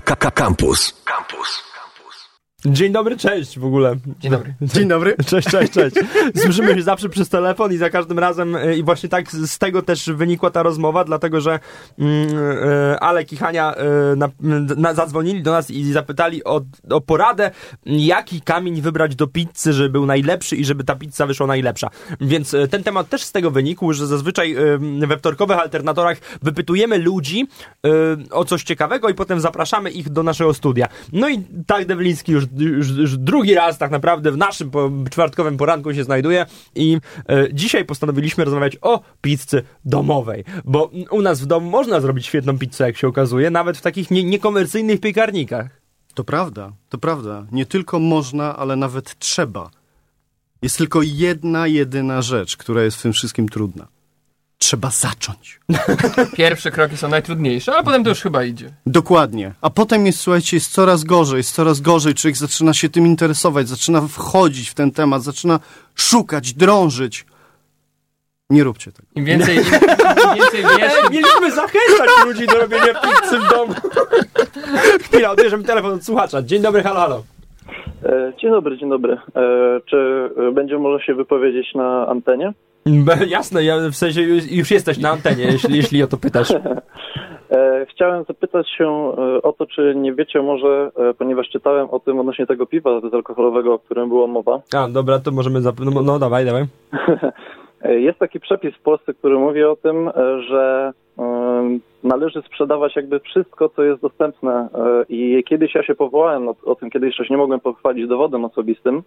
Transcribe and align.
Campus. 0.00 0.92
Campus. 1.04 1.62
Dzień 2.66 2.92
dobry, 2.92 3.16
cześć 3.16 3.58
w 3.58 3.64
ogóle. 3.64 3.96
Dzień 4.20 4.30
dobry. 4.30 4.54
Dzień 4.74 4.88
dobry. 4.88 5.16
Cześć, 5.26 5.48
cześć, 5.48 5.72
cześć. 5.72 5.96
Słyszymy 6.36 6.74
się 6.74 6.82
zawsze 6.82 7.08
przez 7.08 7.28
telefon 7.28 7.72
i 7.72 7.76
za 7.76 7.90
każdym 7.90 8.18
razem 8.18 8.56
e, 8.56 8.76
i 8.76 8.82
właśnie 8.82 9.08
tak 9.08 9.32
z 9.32 9.58
tego 9.58 9.82
też 9.82 10.10
wynikła 10.10 10.50
ta 10.50 10.62
rozmowa, 10.62 11.04
dlatego 11.04 11.40
że 11.40 11.60
mm, 11.98 12.28
e, 12.64 13.00
Alek 13.00 13.32
i 13.32 13.36
Hania 13.36 13.74
e, 13.74 14.16
na, 14.16 14.28
na, 14.76 14.94
zadzwonili 14.94 15.42
do 15.42 15.52
nas 15.52 15.70
i 15.70 15.92
zapytali 15.92 16.44
o, 16.44 16.60
o 16.90 17.00
poradę, 17.00 17.50
jaki 17.86 18.40
kamień 18.40 18.80
wybrać 18.80 19.16
do 19.16 19.26
pizzy, 19.26 19.72
żeby 19.72 19.88
był 19.88 20.06
najlepszy 20.06 20.56
i 20.56 20.64
żeby 20.64 20.84
ta 20.84 20.96
pizza 20.96 21.26
wyszła 21.26 21.46
najlepsza. 21.46 21.90
Więc 22.20 22.56
ten 22.70 22.82
temat 22.82 23.08
też 23.08 23.22
z 23.22 23.32
tego 23.32 23.50
wynikł, 23.50 23.92
że 23.92 24.06
zazwyczaj 24.06 24.56
we 25.06 25.18
wtorkowych 25.18 25.58
alternatorach 25.58 26.18
wypytujemy 26.42 26.98
ludzi 26.98 27.48
o 28.30 28.44
coś 28.44 28.62
ciekawego 28.62 29.08
i 29.08 29.14
potem 29.14 29.40
zapraszamy 29.40 29.90
ich 29.90 30.08
do 30.08 30.22
naszego 30.22 30.54
studia. 30.54 30.88
No 31.12 31.28
i 31.28 31.42
tak 31.66 31.86
Dewliński 31.86 32.32
już 32.32 32.47
już, 32.56 32.90
już 32.90 33.16
drugi 33.16 33.54
raz 33.54 33.78
tak 33.78 33.90
naprawdę 33.90 34.32
w 34.32 34.36
naszym 34.36 34.70
po, 34.70 34.90
czwartkowym 35.10 35.56
poranku 35.56 35.94
się 35.94 36.04
znajduje 36.04 36.46
i 36.74 36.98
e, 37.28 37.46
dzisiaj 37.52 37.84
postanowiliśmy 37.84 38.44
rozmawiać 38.44 38.76
o 38.80 39.02
pizzy 39.20 39.62
domowej, 39.84 40.44
bo 40.64 40.90
u 41.10 41.22
nas 41.22 41.40
w 41.40 41.46
domu 41.46 41.70
można 41.70 42.00
zrobić 42.00 42.26
świetną 42.26 42.58
pizzę, 42.58 42.86
jak 42.86 42.96
się 42.96 43.08
okazuje, 43.08 43.50
nawet 43.50 43.78
w 43.78 43.82
takich 43.82 44.10
nie, 44.10 44.24
niekomercyjnych 44.24 45.00
piekarnikach. 45.00 45.80
To 46.14 46.24
prawda, 46.24 46.72
to 46.88 46.98
prawda. 46.98 47.46
Nie 47.52 47.66
tylko 47.66 47.98
można, 47.98 48.56
ale 48.56 48.76
nawet 48.76 49.18
trzeba. 49.18 49.70
Jest 50.62 50.78
tylko 50.78 51.02
jedna, 51.02 51.66
jedyna 51.66 52.22
rzecz, 52.22 52.56
która 52.56 52.82
jest 52.82 52.96
w 52.96 53.02
tym 53.02 53.12
wszystkim 53.12 53.48
trudna 53.48 53.97
trzeba 54.58 54.90
zacząć. 54.90 55.60
Pierwsze 56.36 56.70
kroki 56.70 56.96
są 56.96 57.08
najtrudniejsze, 57.08 57.72
ale 57.72 57.84
potem 57.84 58.04
to 58.04 58.10
już 58.10 58.20
chyba 58.20 58.44
idzie. 58.44 58.70
Dokładnie. 58.86 59.52
A 59.60 59.70
potem 59.70 60.06
jest, 60.06 60.20
słuchajcie, 60.20 60.56
jest 60.56 60.72
coraz 60.72 61.04
gorzej, 61.04 61.36
jest 61.36 61.54
coraz 61.54 61.80
gorzej. 61.80 62.14
Człowiek 62.14 62.36
zaczyna 62.36 62.74
się 62.74 62.88
tym 62.88 63.06
interesować, 63.06 63.68
zaczyna 63.68 64.00
wchodzić 64.00 64.70
w 64.70 64.74
ten 64.74 64.90
temat, 64.90 65.22
zaczyna 65.22 65.60
szukać, 65.94 66.52
drążyć. 66.52 67.26
Nie 68.50 68.64
róbcie 68.64 68.92
tego. 68.92 69.08
Im 69.14 69.24
więcej, 69.24 69.56
im, 69.56 69.62
im 69.62 70.34
więcej 70.34 70.62
wiesz... 70.78 70.92
Mieliśmy 71.10 71.52
zachęcać 71.52 72.10
ludzi 72.24 72.46
do 72.46 72.58
robienia 72.58 72.94
pizzy 72.94 73.38
w 73.38 73.50
domu. 73.50 73.74
Chwila, 75.04 75.30
odbierzemy 75.30 75.64
telefon 75.64 75.92
od 75.92 76.04
słuchacza. 76.04 76.42
Dzień 76.42 76.62
dobry, 76.62 76.82
halo, 76.82 77.00
halo. 77.00 77.22
E, 78.04 78.32
dzień 78.40 78.50
dobry, 78.50 78.78
dzień 78.78 78.88
dobry. 78.88 79.12
E, 79.12 79.80
czy 79.86 80.30
będzie 80.52 80.78
może 80.78 81.04
się 81.04 81.14
wypowiedzieć 81.14 81.74
na 81.74 82.06
antenie? 82.08 82.52
Jasne, 83.28 83.64
ja 83.64 83.76
w 83.90 83.94
sensie 83.94 84.22
już 84.50 84.70
jesteś 84.70 84.98
na 84.98 85.10
antenie, 85.10 85.44
jeśli, 85.44 85.76
jeśli 85.82 86.02
o 86.02 86.06
to 86.06 86.16
pytasz. 86.16 86.52
E, 87.50 87.86
chciałem 87.90 88.24
zapytać 88.24 88.70
się 88.70 88.84
e, 88.84 89.42
o 89.42 89.52
to, 89.52 89.66
czy 89.66 89.94
nie 89.96 90.14
wiecie 90.14 90.42
może, 90.42 90.90
e, 90.96 91.14
ponieważ 91.14 91.48
czytałem 91.48 91.90
o 91.90 92.00
tym 92.00 92.20
odnośnie 92.20 92.46
tego 92.46 92.66
piwa 92.66 93.00
bezalkoholowego, 93.00 93.74
o 93.74 93.78
którym 93.78 94.08
była 94.08 94.26
mowa. 94.26 94.60
A, 94.76 94.88
dobra, 94.88 95.18
to 95.18 95.30
możemy... 95.30 95.60
Zap... 95.60 95.80
No, 95.80 96.02
no 96.02 96.18
dawaj, 96.18 96.44
dawaj. 96.44 96.64
Jest 98.06 98.18
taki 98.18 98.40
przepis 98.40 98.74
w 98.74 98.82
Polsce, 98.82 99.14
który 99.14 99.38
mówi 99.38 99.64
o 99.64 99.76
tym, 99.76 100.10
że 100.48 100.92
należy 102.04 102.42
sprzedawać 102.42 102.96
jakby 102.96 103.20
wszystko, 103.20 103.68
co 103.68 103.82
jest 103.82 104.02
dostępne. 104.02 104.68
I 105.08 105.44
kiedyś 105.48 105.74
ja 105.74 105.82
się 105.82 105.94
powołałem 105.94 106.48
o, 106.48 106.54
o 106.64 106.74
tym, 106.74 106.90
kiedyś 106.90 107.08
jeszcze 107.08 107.34
nie 107.34 107.38
mogłem 107.38 107.60
pochwalić 107.60 108.08
dowodem 108.08 108.44
osobistym, 108.44 109.02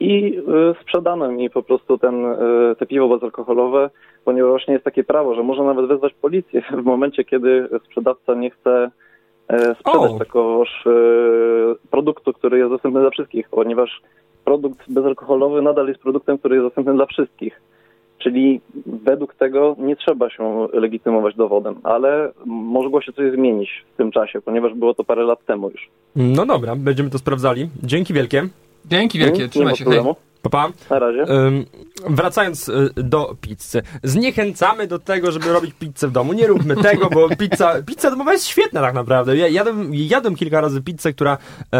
i 0.00 0.38
y, 0.38 0.42
sprzedano 0.82 1.32
mi 1.32 1.50
po 1.50 1.62
prostu 1.62 1.98
ten, 1.98 2.24
y, 2.24 2.36
te 2.78 2.86
piwo 2.86 3.08
bezalkoholowe, 3.08 3.90
ponieważ 4.24 4.50
właśnie 4.50 4.74
jest 4.74 4.84
takie 4.84 5.04
prawo, 5.04 5.34
że 5.34 5.42
można 5.42 5.64
nawet 5.64 5.86
wezwać 5.86 6.14
policję 6.14 6.62
w 6.82 6.84
momencie, 6.84 7.24
kiedy 7.24 7.68
sprzedawca 7.84 8.34
nie 8.34 8.50
chce 8.50 8.90
e, 9.48 9.74
sprzedać 9.74 10.18
takoż 10.18 10.86
e, 10.86 10.90
produktu, 11.90 12.32
który 12.32 12.58
jest 12.58 12.70
dostępny 12.70 13.00
dla 13.00 13.10
wszystkich, 13.10 13.48
ponieważ 13.48 14.00
produkt 14.44 14.92
bezalkoholowy 14.92 15.62
nadal 15.62 15.88
jest 15.88 16.00
produktem, 16.00 16.38
który 16.38 16.56
jest 16.56 16.66
dostępny 16.66 16.94
dla 16.94 17.06
wszystkich. 17.06 17.60
Czyli 18.18 18.60
według 18.86 19.34
tego 19.34 19.76
nie 19.78 19.96
trzeba 19.96 20.30
się 20.30 20.68
legitymować 20.72 21.36
dowodem, 21.36 21.74
ale 21.82 22.32
mogło 22.46 23.02
się 23.02 23.12
coś 23.12 23.32
zmienić 23.32 23.84
w 23.94 23.96
tym 23.96 24.10
czasie, 24.10 24.40
ponieważ 24.40 24.74
było 24.74 24.94
to 24.94 25.04
parę 25.04 25.22
lat 25.22 25.44
temu 25.44 25.70
już. 25.70 25.88
No 26.16 26.46
dobra, 26.46 26.76
będziemy 26.76 27.10
to 27.10 27.18
sprawdzali. 27.18 27.68
Dzięki 27.82 28.14
wielkie. 28.14 28.42
Dzięki 28.84 29.18
wielkie, 29.18 29.48
trzymaj 29.48 29.76
się, 29.76 29.84
hej. 29.84 30.00
Papa. 30.42 30.72
Na 30.90 30.98
razie. 30.98 31.22
Ym, 31.30 31.66
wracając 32.08 32.68
y, 32.68 32.90
do 32.96 33.36
pizzy. 33.40 33.82
Zniechęcamy 34.02 34.86
do 34.86 34.98
tego, 34.98 35.32
żeby 35.32 35.52
robić 35.52 35.74
pizzę 35.78 36.08
w 36.08 36.12
domu. 36.12 36.32
Nie 36.32 36.46
róbmy 36.46 36.76
tego, 36.90 37.10
bo 37.10 37.28
pizza, 37.36 37.82
pizza 37.86 38.10
domowa 38.10 38.32
jest 38.32 38.46
świetna 38.46 38.80
tak 38.80 38.94
naprawdę. 38.94 39.36
Ja 39.36 39.48
jadłem, 39.48 39.94
jadłem 39.94 40.36
kilka 40.36 40.60
razy 40.60 40.82
pizzę, 40.82 41.12
która, 41.12 41.38
e, 41.72 41.76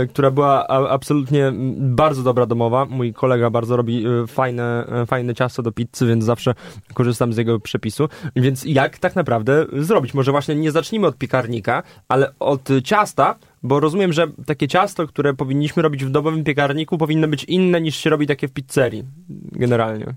e, 0.00 0.06
która 0.06 0.30
była 0.30 0.68
a, 0.68 0.88
absolutnie 0.88 1.52
bardzo 1.76 2.22
dobra 2.22 2.46
domowa. 2.46 2.84
Mój 2.84 3.12
kolega 3.12 3.50
bardzo 3.50 3.76
robi 3.76 4.06
e, 4.06 4.26
fajne, 4.26 4.86
e, 5.02 5.06
fajne 5.06 5.34
ciasto 5.34 5.62
do 5.62 5.72
pizzy, 5.72 6.06
więc 6.06 6.24
zawsze 6.24 6.54
korzystam 6.94 7.32
z 7.32 7.36
jego 7.36 7.60
przepisu. 7.60 8.08
Więc 8.36 8.64
jak 8.64 8.98
tak 8.98 9.16
naprawdę 9.16 9.66
zrobić? 9.72 10.14
Może 10.14 10.32
właśnie 10.32 10.54
nie 10.54 10.72
zacznijmy 10.72 11.06
od 11.06 11.16
piekarnika, 11.16 11.82
ale 12.08 12.32
od 12.38 12.68
ciasta, 12.84 13.34
bo 13.66 13.80
rozumiem, 13.80 14.12
że 14.12 14.26
takie 14.46 14.68
ciasto, 14.68 15.06
które 15.06 15.34
powinniśmy 15.34 15.82
robić 15.82 16.04
w 16.04 16.10
domowym 16.10 16.44
piekarniku, 16.44 16.98
powinno 16.98 17.28
być 17.28 17.44
inne 17.44 17.80
niż 17.80 17.96
się 17.96 18.10
robi 18.10 18.26
takie 18.26 18.48
w 18.48 18.52
pizzerii, 18.52 19.04
generalnie. 19.52 20.14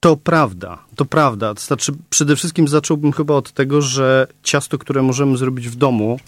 To 0.00 0.16
prawda, 0.16 0.78
to 0.96 1.04
prawda. 1.04 1.54
Znaczy, 1.58 1.92
przede 2.10 2.36
wszystkim 2.36 2.68
zacząłbym 2.68 3.12
chyba 3.12 3.34
od 3.34 3.52
tego, 3.52 3.82
że 3.82 4.26
ciasto, 4.42 4.78
które 4.78 5.02
możemy 5.02 5.36
zrobić 5.36 5.68
w 5.68 5.76
domu, 5.76 6.18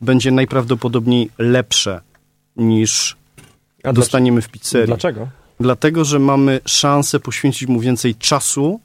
będzie 0.00 0.30
najprawdopodobniej 0.30 1.30
lepsze 1.38 2.00
niż 2.56 3.16
A 3.84 3.92
dostaniemy 3.92 4.42
w 4.42 4.48
pizzerii. 4.48 4.86
Dlaczego? 4.86 5.28
Dlatego, 5.60 6.04
że 6.04 6.18
mamy 6.18 6.60
szansę 6.64 7.20
poświęcić 7.20 7.68
mu 7.68 7.80
więcej 7.80 8.14
czasu 8.14 8.80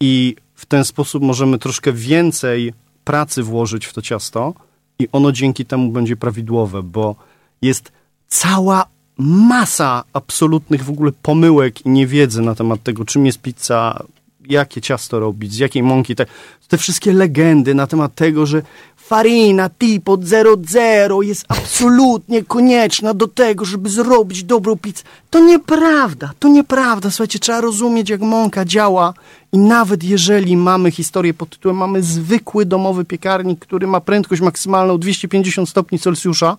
i 0.00 0.36
w 0.54 0.66
ten 0.66 0.84
sposób 0.84 1.22
możemy 1.22 1.58
troszkę 1.58 1.92
więcej 1.92 2.72
pracy 3.04 3.42
włożyć 3.42 3.86
w 3.86 3.92
to 3.92 4.02
ciasto 4.02 4.54
i 4.98 5.08
ono 5.12 5.32
dzięki 5.32 5.64
temu 5.64 5.92
będzie 5.92 6.16
prawidłowe, 6.16 6.82
bo 6.82 7.16
jest 7.62 7.92
cała 8.28 8.86
masa 9.18 10.04
absolutnych 10.12 10.84
w 10.84 10.90
ogóle 10.90 11.12
pomyłek 11.22 11.86
i 11.86 11.88
niewiedzy 11.88 12.42
na 12.42 12.54
temat 12.54 12.82
tego, 12.82 13.04
czym 13.04 13.26
jest 13.26 13.40
pizza, 13.40 14.02
jakie 14.48 14.80
ciasto 14.80 15.20
robić, 15.20 15.52
z 15.52 15.58
jakiej 15.58 15.82
mąki. 15.82 16.14
Te, 16.14 16.26
te 16.68 16.78
wszystkie 16.78 17.12
legendy 17.12 17.74
na 17.74 17.86
temat 17.86 18.14
tego, 18.14 18.46
że 18.46 18.62
farina 19.08 19.68
typu 19.68 20.18
00 20.22 21.22
jest 21.22 21.44
absolutnie 21.48 22.44
konieczna 22.44 23.14
do 23.14 23.28
tego, 23.28 23.64
żeby 23.64 23.88
zrobić 23.88 24.44
dobrą 24.44 24.76
pizzę. 24.76 25.02
To 25.30 25.40
nieprawda, 25.40 26.32
to 26.38 26.48
nieprawda. 26.48 27.10
Słuchajcie, 27.10 27.38
trzeba 27.38 27.60
rozumieć, 27.60 28.10
jak 28.10 28.20
mąka 28.20 28.64
działa 28.64 29.14
i 29.52 29.58
nawet 29.58 30.04
jeżeli 30.04 30.56
mamy 30.56 30.90
historię 30.90 31.34
pod 31.34 31.50
tytułem 31.50 31.76
mamy 31.76 32.02
zwykły 32.02 32.66
domowy 32.66 33.04
piekarnik, 33.04 33.58
który 33.58 33.86
ma 33.86 34.00
prędkość 34.00 34.42
maksymalną 34.42 34.98
250 34.98 35.68
stopni 35.68 35.98
Celsjusza, 35.98 36.56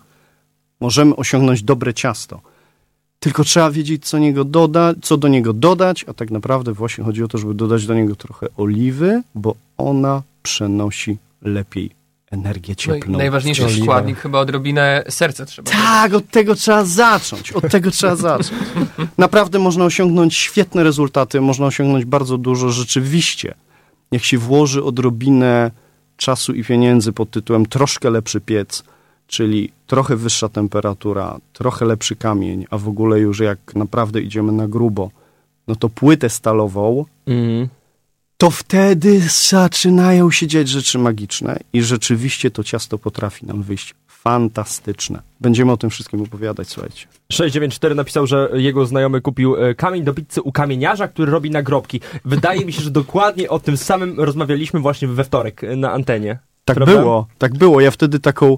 możemy 0.80 1.16
osiągnąć 1.16 1.64
dobre 1.64 1.94
ciasto. 1.94 2.42
Tylko 3.20 3.44
trzeba 3.44 3.72
wiedzieć, 3.72 4.06
co, 4.06 4.18
niego 4.18 4.44
doda, 4.44 4.94
co 5.02 5.18
do 5.18 5.28
niego 5.28 5.54
dodać, 5.54 6.06
a 6.08 6.14
tak 6.14 6.32
naprawdę 6.32 6.74
właśnie 6.74 7.04
chodzi 7.04 7.24
o 7.24 7.28
to, 7.28 7.38
żeby 7.38 7.54
dodać 7.54 7.86
do 7.86 7.94
niego 7.94 8.16
trochę 8.16 8.48
oliwy, 8.58 9.22
bo 9.36 9.56
ona 9.78 10.22
przenosi 10.44 11.18
lepiej 11.42 11.99
energię 12.32 12.76
cieplną. 12.76 13.12
No 13.12 13.18
najważniejszy 13.18 13.82
składnik 13.82 14.18
chyba 14.18 14.40
odrobinę 14.40 15.04
serca 15.10 15.46
trzeba. 15.46 15.72
Tak, 15.72 16.14
od 16.14 16.30
tego 16.30 16.56
trzeba 16.56 16.86
zacząć. 16.86 17.52
Od 17.52 17.72
tego 17.72 17.92
trzeba 17.92 18.16
zacząć. 18.30 18.52
Naprawdę 19.18 19.60
można 19.60 19.86
osiągnąć 19.86 20.36
świetne 20.36 20.84
rezultaty, 20.84 21.42
można 21.42 21.66
osiągnąć 21.66 22.06
bardzo 22.06 22.38
dużo 22.38 22.70
rzeczywiście. 22.70 23.54
Jak 24.12 24.24
się 24.24 24.38
włoży 24.38 24.84
odrobinę 24.84 25.72
czasu 26.18 26.54
i 26.54 26.64
pieniędzy 26.64 27.14
pod 27.14 27.32
tytułem 27.32 27.66
troszkę 27.66 28.10
lepszy 28.10 28.42
piec, 28.42 28.84
czyli 29.28 29.72
trochę 29.88 30.16
wyższa 30.16 30.50
temperatura, 30.50 31.38
trochę 31.54 31.86
lepszy 31.86 32.16
kamień, 32.16 32.66
a 32.70 32.78
w 32.78 32.88
ogóle 32.88 33.20
już 33.20 33.40
jak 33.40 33.76
naprawdę 33.76 34.22
idziemy 34.22 34.52
na 34.52 34.68
grubo, 34.68 35.10
no 35.68 35.76
to 35.76 35.90
płytę 35.90 36.30
stalową, 36.30 37.06
mm. 37.28 37.68
To 38.40 38.50
wtedy 38.50 39.22
zaczynają 39.50 40.32
się 40.32 40.48
dziać 40.48 40.68
rzeczy 40.68 41.00
magiczne 41.00 41.60
i 41.74 41.82
rzeczywiście 41.82 42.52
to 42.52 42.64
ciasto 42.64 42.98
potrafi 42.98 43.46
nam 43.46 43.64
wyjść 43.64 43.96
fantastyczne. 44.08 45.22
Będziemy 45.42 45.72
o 45.72 45.78
tym 45.78 45.90
wszystkim 45.90 46.22
opowiadać, 46.22 46.68
słuchajcie. 46.68 47.08
694 47.32 47.96
napisał, 47.96 48.28
że 48.28 48.50
jego 48.54 48.86
znajomy 48.86 49.22
kupił 49.22 49.56
e, 49.56 49.76
kamień 49.76 50.04
do 50.04 50.14
pizzy 50.14 50.42
u 50.42 50.52
kamieniarza, 50.52 51.08
który 51.08 51.32
robi 51.32 51.52
nagrobki. 51.52 52.02
Wydaje 52.26 52.66
mi 52.66 52.74
się, 52.74 52.82
że 52.82 52.92
dokładnie 52.92 53.50
o 53.50 53.60
tym 53.60 53.78
samym 53.78 54.20
rozmawialiśmy 54.20 54.80
właśnie 54.80 55.08
we 55.08 55.24
wtorek 55.24 55.62
na 55.78 55.92
antenie. 55.92 56.40
Tak 56.66 56.76
Prawda? 56.76 56.98
było, 57.00 57.28
tak 57.38 57.58
było. 57.58 57.82
Ja 57.82 57.92
wtedy 57.92 58.20
taką 58.20 58.54
e, 58.54 58.58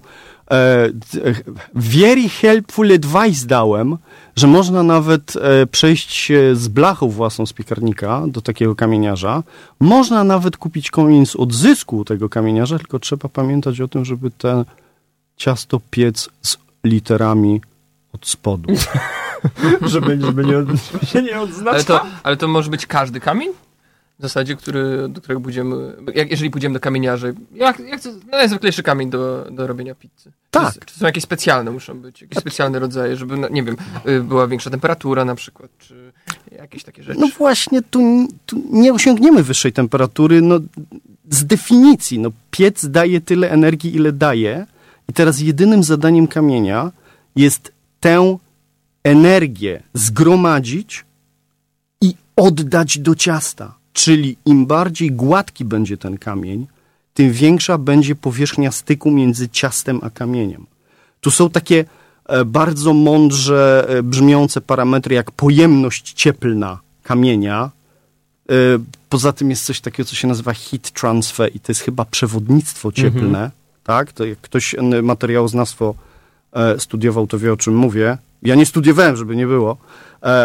very 1.76 2.30
helpful 2.30 2.92
advice 2.92 3.48
dałem, 3.48 3.98
że 4.36 4.48
można 4.48 4.84
nawet 4.84 5.36
e, 5.36 5.68
przejść 5.68 6.32
z 6.54 6.68
blachą 6.68 7.10
własną 7.10 7.46
z 7.46 7.54
piekarnika 7.54 8.24
do 8.28 8.42
takiego 8.42 8.76
kamieniarza. 8.76 9.44
Można 9.80 10.24
nawet 10.24 10.58
kupić 10.58 10.92
kamień 10.92 11.26
z 11.26 11.36
odzysku 11.36 12.06
tego 12.06 12.30
kamieniarza, 12.30 12.78
tylko 12.78 13.00
trzeba 13.00 13.30
pamiętać 13.30 13.82
o 13.82 13.88
tym, 13.88 14.06
żeby 14.06 14.32
ten 14.32 14.66
ciasto 15.38 15.82
piec 15.90 16.30
z 16.42 16.58
literami 16.84 17.62
od 18.14 18.28
spodu. 18.28 18.74
żeby, 19.82 20.22
żeby, 20.22 20.46
nie, 20.46 20.54
żeby 20.54 21.06
się 21.06 21.22
nie 21.22 21.40
odznaczał. 21.40 21.74
Ale 21.74 21.84
to, 21.84 22.06
ale 22.24 22.38
to 22.38 22.48
może 22.48 22.70
być 22.70 22.86
każdy 22.86 23.20
kamień? 23.20 23.50
W 24.22 24.24
zasadzie, 24.24 24.56
który, 24.56 25.10
do 25.10 25.22
którego 25.22 25.42
pójdziemy, 25.42 25.94
jak, 26.16 26.32
jeżeli 26.32 26.52
pójdziemy 26.52 26.74
do 26.74 26.80
kamieniarzy, 26.80 27.34
jak, 27.54 27.80
jak 27.80 28.02
to, 28.02 28.10
no 28.12 28.32
najzwyklejszy 28.32 28.84
kamień 28.84 29.10
do, 29.10 29.48
do 29.52 29.68
robienia 29.68 29.96
pizzy. 29.96 30.32
Tak. 30.52 30.74
Czy, 30.74 30.80
czy 30.80 31.00
są 31.00 31.06
jakieś 31.06 31.24
specjalne 31.24 31.72
muszą 31.72 32.00
być, 32.00 32.22
jakieś 32.22 32.40
specjalne 32.40 32.80
rodzaje, 32.80 33.16
żeby, 33.16 33.38
no, 33.38 33.50
nie 33.50 33.64
wiem, 33.64 33.78
y, 34.08 34.22
była 34.22 34.48
większa 34.48 34.70
temperatura 34.70 35.26
na 35.26 35.36
przykład, 35.36 35.72
czy 35.78 36.12
jakieś 36.58 36.84
takie 36.84 37.04
rzeczy. 37.04 37.20
No 37.20 37.28
właśnie, 37.38 37.82
tu, 37.82 38.28
tu 38.46 38.64
nie 38.72 38.94
osiągniemy 38.94 39.44
wyższej 39.44 39.74
temperatury, 39.74 40.42
no 40.42 40.60
z 41.30 41.46
definicji, 41.46 42.20
no 42.20 42.30
piec 42.52 42.86
daje 42.86 43.22
tyle 43.22 43.52
energii, 43.52 43.96
ile 43.96 44.12
daje 44.12 44.66
i 45.10 45.14
teraz 45.14 45.40
jedynym 45.40 45.84
zadaniem 45.84 46.28
kamienia 46.28 46.92
jest 47.36 47.72
tę 48.00 48.38
energię 49.04 49.84
zgromadzić 49.94 51.06
i 52.02 52.16
oddać 52.36 53.00
do 53.00 53.16
ciasta. 53.16 53.81
Czyli 53.94 54.38
im 54.46 54.66
bardziej 54.66 55.12
gładki 55.12 55.66
będzie 55.66 55.98
ten 55.98 56.18
kamień, 56.18 56.68
tym 57.14 57.32
większa 57.32 57.78
będzie 57.78 58.16
powierzchnia 58.16 58.72
styku 58.72 59.12
między 59.12 59.50
ciastem 59.50 60.00
a 60.04 60.10
kamieniem. 60.10 60.66
Tu 61.22 61.32
są 61.32 61.50
takie 61.50 61.86
e, 62.26 62.46
bardzo 62.46 62.94
mądrze 62.94 63.86
e, 63.90 64.04
brzmiące 64.04 64.62
parametry 64.62 65.16
jak 65.16 65.32
pojemność 65.32 66.14
cieplna 66.14 66.80
kamienia. 67.04 67.70
E, 68.50 68.54
Poza 69.10 69.34
tym 69.34 69.50
jest 69.50 69.66
coś 69.66 69.82
takiego, 69.82 70.10
co 70.10 70.16
się 70.16 70.28
nazywa 70.28 70.54
heat 70.54 70.92
transfer 70.92 71.56
i 71.56 71.60
to 71.60 71.72
jest 71.72 71.82
chyba 71.82 72.06
przewodnictwo 72.06 72.92
cieplne. 72.92 73.52
Tak? 73.84 74.12
To 74.14 74.26
jak 74.26 74.42
ktoś 74.42 74.76
materiałoznawstwo 75.04 75.96
studiował, 76.78 77.28
to 77.28 77.40
wie 77.40 77.54
o 77.54 77.58
czym 77.58 77.76
mówię. 77.76 78.18
Ja 78.44 78.56
nie 78.56 78.66
studiowałem, 78.66 79.18
żeby 79.18 79.36
nie 79.36 79.48
było, 79.48 79.78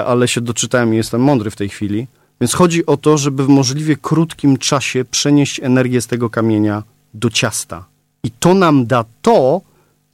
ale 0.06 0.28
się 0.28 0.40
doczytałem 0.40 0.94
i 0.94 0.96
jestem 0.96 1.20
mądry 1.20 1.50
w 1.50 1.56
tej 1.56 1.68
chwili. 1.68 2.06
Więc 2.40 2.54
chodzi 2.54 2.86
o 2.86 2.96
to, 2.96 3.18
żeby 3.18 3.44
w 3.44 3.48
możliwie 3.48 3.96
krótkim 3.96 4.58
czasie 4.58 5.04
przenieść 5.04 5.60
energię 5.60 6.00
z 6.00 6.06
tego 6.06 6.30
kamienia 6.30 6.82
do 7.14 7.30
ciasta. 7.30 7.84
I 8.22 8.30
to 8.30 8.54
nam 8.54 8.86
da 8.86 9.04
to, 9.22 9.60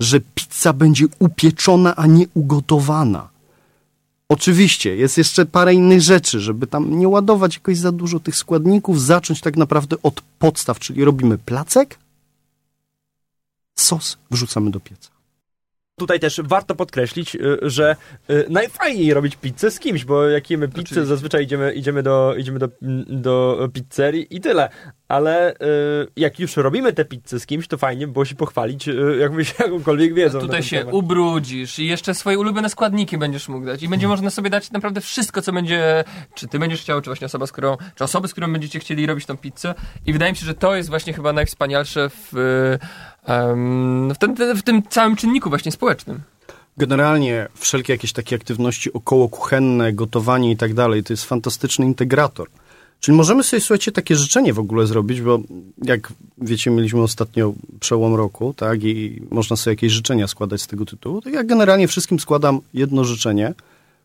że 0.01 0.21
pizza 0.35 0.73
będzie 0.73 1.07
upieczona, 1.19 1.97
a 1.97 2.07
nie 2.07 2.27
ugotowana. 2.35 3.29
Oczywiście, 4.29 4.97
jest 4.97 5.19
jeszcze 5.19 5.47
parę 5.47 5.75
innych 5.75 6.01
rzeczy, 6.01 6.41
żeby 6.41 6.67
tam 6.67 6.99
nie 6.99 7.09
ładować 7.09 7.55
jakoś 7.55 7.79
za 7.79 7.93
dużo 7.93 8.21
tych 8.21 8.37
składników, 8.37 9.03
zacząć 9.03 9.41
tak 9.41 9.57
naprawdę 9.57 9.97
od 10.03 10.21
podstaw, 10.39 10.79
czyli 10.79 11.05
robimy 11.05 11.39
placek, 11.39 11.99
sos 13.79 14.17
wrzucamy 14.31 14.71
do 14.71 14.81
pieca. 14.81 15.12
Tutaj 15.99 16.21
też 16.21 16.41
warto 16.45 16.75
podkreślić, 16.75 17.35
y, 17.35 17.59
że 17.63 17.97
y, 18.31 18.47
najfajniej 18.49 19.15
robić 19.15 19.37
pizzę 19.37 19.71
z 19.71 19.79
kimś, 19.79 20.05
bo 20.05 20.29
jak 20.29 20.51
jemy 20.51 20.69
pizzę, 20.69 20.81
Oczywiście. 20.81 21.07
zazwyczaj 21.07 21.45
idziemy, 21.45 21.73
idziemy, 21.73 22.03
do, 22.03 22.35
idziemy 22.37 22.59
do, 22.59 22.69
do 23.09 23.69
pizzerii 23.73 24.37
i 24.37 24.41
tyle. 24.41 24.69
Ale 25.13 25.53
y, 25.53 25.57
jak 26.17 26.41
już 26.41 26.57
robimy 26.57 26.93
tę 26.93 27.05
pizzę 27.05 27.41
z 27.41 27.47
kimś, 27.47 27.69
to 27.69 27.79
fajnie 27.79 28.07
by 28.07 28.13
było 28.13 28.25
się 28.25 28.35
pochwalić 28.35 28.89
y, 28.89 29.17
jakbyś 29.21 29.55
jakąkolwiek 29.59 30.15
wiedzą. 30.15 30.39
na 30.39 30.41
Tutaj 30.41 30.61
ten 30.61 30.69
się 30.69 30.79
temat. 30.79 30.95
ubrudzisz 30.95 31.79
i 31.79 31.87
jeszcze 31.87 32.15
swoje 32.15 32.39
ulubione 32.39 32.69
składniki 32.69 33.19
będziesz 33.19 33.49
mógł 33.49 33.67
dać. 33.67 33.83
I 33.83 33.89
będzie 33.89 34.09
można 34.09 34.31
sobie 34.31 34.51
dać 34.51 34.71
naprawdę 34.71 35.01
wszystko, 35.01 35.43
co 35.43 35.53
będzie, 35.53 36.05
czy 36.35 36.49
ty 36.49 36.59
będziesz 36.59 36.81
chciał, 36.81 37.01
czy 37.01 37.11
właśnie 37.11 37.25
osoba, 37.27 37.47
z 37.47 37.53
którą, 37.53 37.77
czy 37.95 38.05
osoby, 38.05 38.29
z 38.29 38.33
którą 38.33 38.53
będziecie 38.53 38.79
chcieli 38.79 39.07
robić 39.07 39.27
tą 39.27 39.37
pizzę. 39.37 39.75
I 40.07 40.13
wydaje 40.13 40.33
mi 40.33 40.39
się, 40.39 40.47
że 40.47 40.55
to 40.55 40.77
jest 40.77 40.89
właśnie 40.89 41.13
chyba 41.13 41.33
najwspanialsze 41.33 42.11
w, 42.11 42.29
w, 44.15 44.19
tym, 44.19 44.35
w 44.57 44.63
tym 44.63 44.83
całym 44.83 45.17
czynniku 45.17 45.49
właśnie 45.49 45.73
społecznym. 45.73 46.21
Generalnie 46.77 47.49
wszelkie 47.55 47.93
jakieś 47.93 48.13
takie 48.13 48.37
aktywności 48.37 48.93
około 48.93 49.29
kuchenne, 49.29 49.93
gotowanie 49.93 50.51
i 50.51 50.57
tak 50.57 50.75
dalej, 50.75 51.05
to 51.05 51.13
jest 51.13 51.25
fantastyczny 51.25 51.87
integrator. 51.87 52.49
Czyli 53.03 53.17
możemy 53.17 53.43
sobie, 53.43 53.61
słuchajcie, 53.61 53.93
takie 53.93 54.17
życzenie 54.17 54.53
w 54.53 54.59
ogóle 54.59 54.87
zrobić, 54.87 55.21
bo 55.21 55.41
jak 55.85 56.13
wiecie, 56.39 56.71
mieliśmy 56.71 57.03
ostatnio 57.03 57.55
przełom 57.81 58.15
roku, 58.15 58.55
tak, 58.57 58.85
i 58.85 59.23
można 59.31 59.57
sobie 59.57 59.73
jakieś 59.73 59.93
życzenia 59.93 60.29
składać 60.29 60.63
z 60.63 60.67
tego 60.67 60.85
tytułu, 60.85 61.21
to 61.21 61.29
ja 61.29 61.45
generalnie 61.45 61.89
wszystkim 61.89 62.21
składam 62.21 62.61
jedno 62.75 63.05
życzenie, 63.05 63.55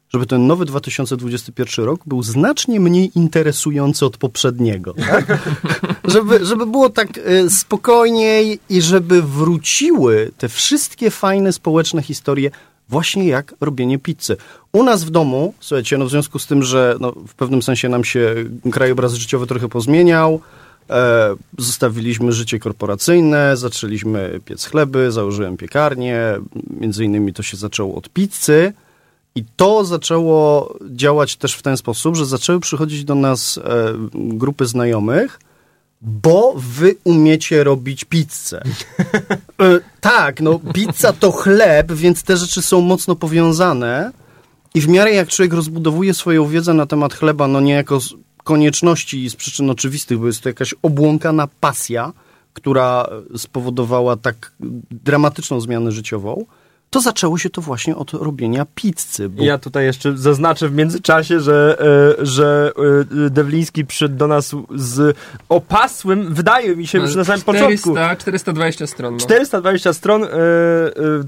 żeby 0.10 0.26
ten 0.26 0.48
nowy 0.48 0.66
2021 0.66 1.86
rok 1.86 2.02
był 2.06 2.24
znacznie 2.24 2.80
mniej 2.80 3.12
interesujący 3.16 4.06
od 4.06 4.18
poprzedniego. 4.18 4.94
Tak? 4.94 5.40
żeby, 6.14 6.46
żeby 6.46 6.66
było 6.66 6.90
tak 6.90 7.18
e, 7.18 7.50
spokojniej 7.50 8.60
i 8.70 8.82
żeby 8.82 9.22
wróciły 9.22 10.32
te 10.38 10.50
wszystkie 10.50 11.12
fajne 11.12 11.54
społeczne 11.54 12.02
historie, 12.02 12.52
właśnie 12.90 13.28
jak 13.28 13.54
robienie 13.62 14.00
pizzy. 14.00 14.38
U 14.72 14.84
nas 14.84 15.04
w 15.04 15.10
domu, 15.10 15.54
słuchajcie, 15.60 15.98
no 15.98 16.06
w 16.06 16.10
związku 16.10 16.40
z 16.40 16.48
tym, 16.48 16.64
że 16.64 16.96
no, 17.00 17.12
w 17.12 17.36
pewnym 17.36 17.62
sensie 17.62 17.90
nam 17.90 18.04
się 18.04 18.36
krajobraz 18.72 19.14
życiowy 19.14 19.48
trochę 19.48 19.70
pozmieniał, 19.70 20.42
e, 20.90 21.36
zostawiliśmy 21.58 22.32
życie 22.32 22.60
korporacyjne, 22.60 23.58
zaczęliśmy 23.58 24.40
piec 24.46 24.66
chleby, 24.66 25.12
założyłem 25.12 25.58
piekarnię, 25.58 26.22
między 26.70 27.06
innymi 27.06 27.34
to 27.34 27.44
się 27.44 27.58
zaczęło 27.58 27.96
od 27.96 28.10
pizzy, 28.10 28.74
i 29.36 29.44
to 29.56 29.86
zaczęło 29.86 30.74
działać 30.90 31.36
też 31.36 31.54
w 31.54 31.62
ten 31.62 31.78
sposób, 31.78 32.16
że 32.16 32.26
zaczęły 32.26 32.60
przychodzić 32.60 33.04
do 33.04 33.16
nas 33.16 33.58
e, 33.58 33.94
grupy 34.14 34.66
znajomych, 34.66 35.40
bo 36.02 36.54
wy 36.56 36.96
umiecie 37.04 37.64
robić 37.64 38.06
pizzę. 38.06 38.62
E, 39.62 39.80
tak, 40.02 40.42
no 40.42 40.60
pizza 40.74 41.14
to 41.14 41.32
chleb, 41.32 41.92
więc 41.92 42.24
te 42.24 42.38
rzeczy 42.38 42.62
są 42.62 42.82
mocno 42.82 43.16
powiązane 43.16 44.12
i 44.74 44.82
w 44.82 44.88
miarę 44.88 45.14
jak 45.14 45.30
człowiek 45.30 45.54
rozbudowuje 45.54 46.14
swoją 46.14 46.48
wiedzę 46.48 46.74
na 46.74 46.86
temat 46.86 47.14
chleba, 47.14 47.48
no 47.48 47.62
nie 47.62 47.74
jako 47.74 48.00
z 48.00 48.14
konieczności 48.44 49.24
i 49.24 49.30
z 49.30 49.36
przyczyn 49.36 49.70
oczywistych, 49.70 50.20
bo 50.20 50.28
jest 50.28 50.42
to 50.42 50.50
jakaś 50.50 50.76
obłąkana 50.82 51.48
pasja, 51.60 52.14
która 52.54 53.10
spowodowała 53.38 54.16
tak 54.16 54.52
dramatyczną 54.92 55.62
zmianę 55.62 55.92
życiową, 55.92 56.46
to 56.90 57.02
zaczęło 57.02 57.38
się 57.38 57.50
to 57.50 57.62
właśnie 57.62 57.96
od 57.96 58.14
robienia 58.14 58.66
pizzy. 58.76 59.30
Bo 59.30 59.44
Ja 59.44 59.58
tutaj 59.58 59.86
jeszcze 59.86 60.18
zaznaczę 60.18 60.70
w 60.70 60.74
międzyczasie, 60.74 61.40
że, 61.40 61.78
e, 62.20 62.26
że 62.26 62.72
e, 63.26 63.30
Dewliński 63.30 63.86
przyszedł 63.86 64.16
do 64.16 64.28
nas 64.28 64.56
z 64.76 65.18
opasłym, 65.50 66.34
wydaje 66.34 66.76
mi 66.76 66.88
się, 66.88 67.00
już 67.00 67.16
na 67.16 67.24
samym 67.24 67.42
początku, 67.42 67.92
400, 67.92 68.16
420 68.16 68.88
stron. 68.88 69.14
No. 69.14 69.20
420 69.20 69.94
stron 69.94 70.24
e, 70.24 70.28
e, 70.28 70.32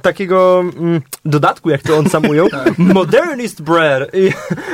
takiego 0.01 0.59
mm, 0.59 1.01
dodatku, 1.25 1.69
jak 1.69 1.81
to 1.81 1.97
on 1.97 2.09
sam 2.09 2.25
ujął, 2.25 2.47
Modernist 2.78 3.61
Bread. 3.61 4.09
I, 4.13 4.31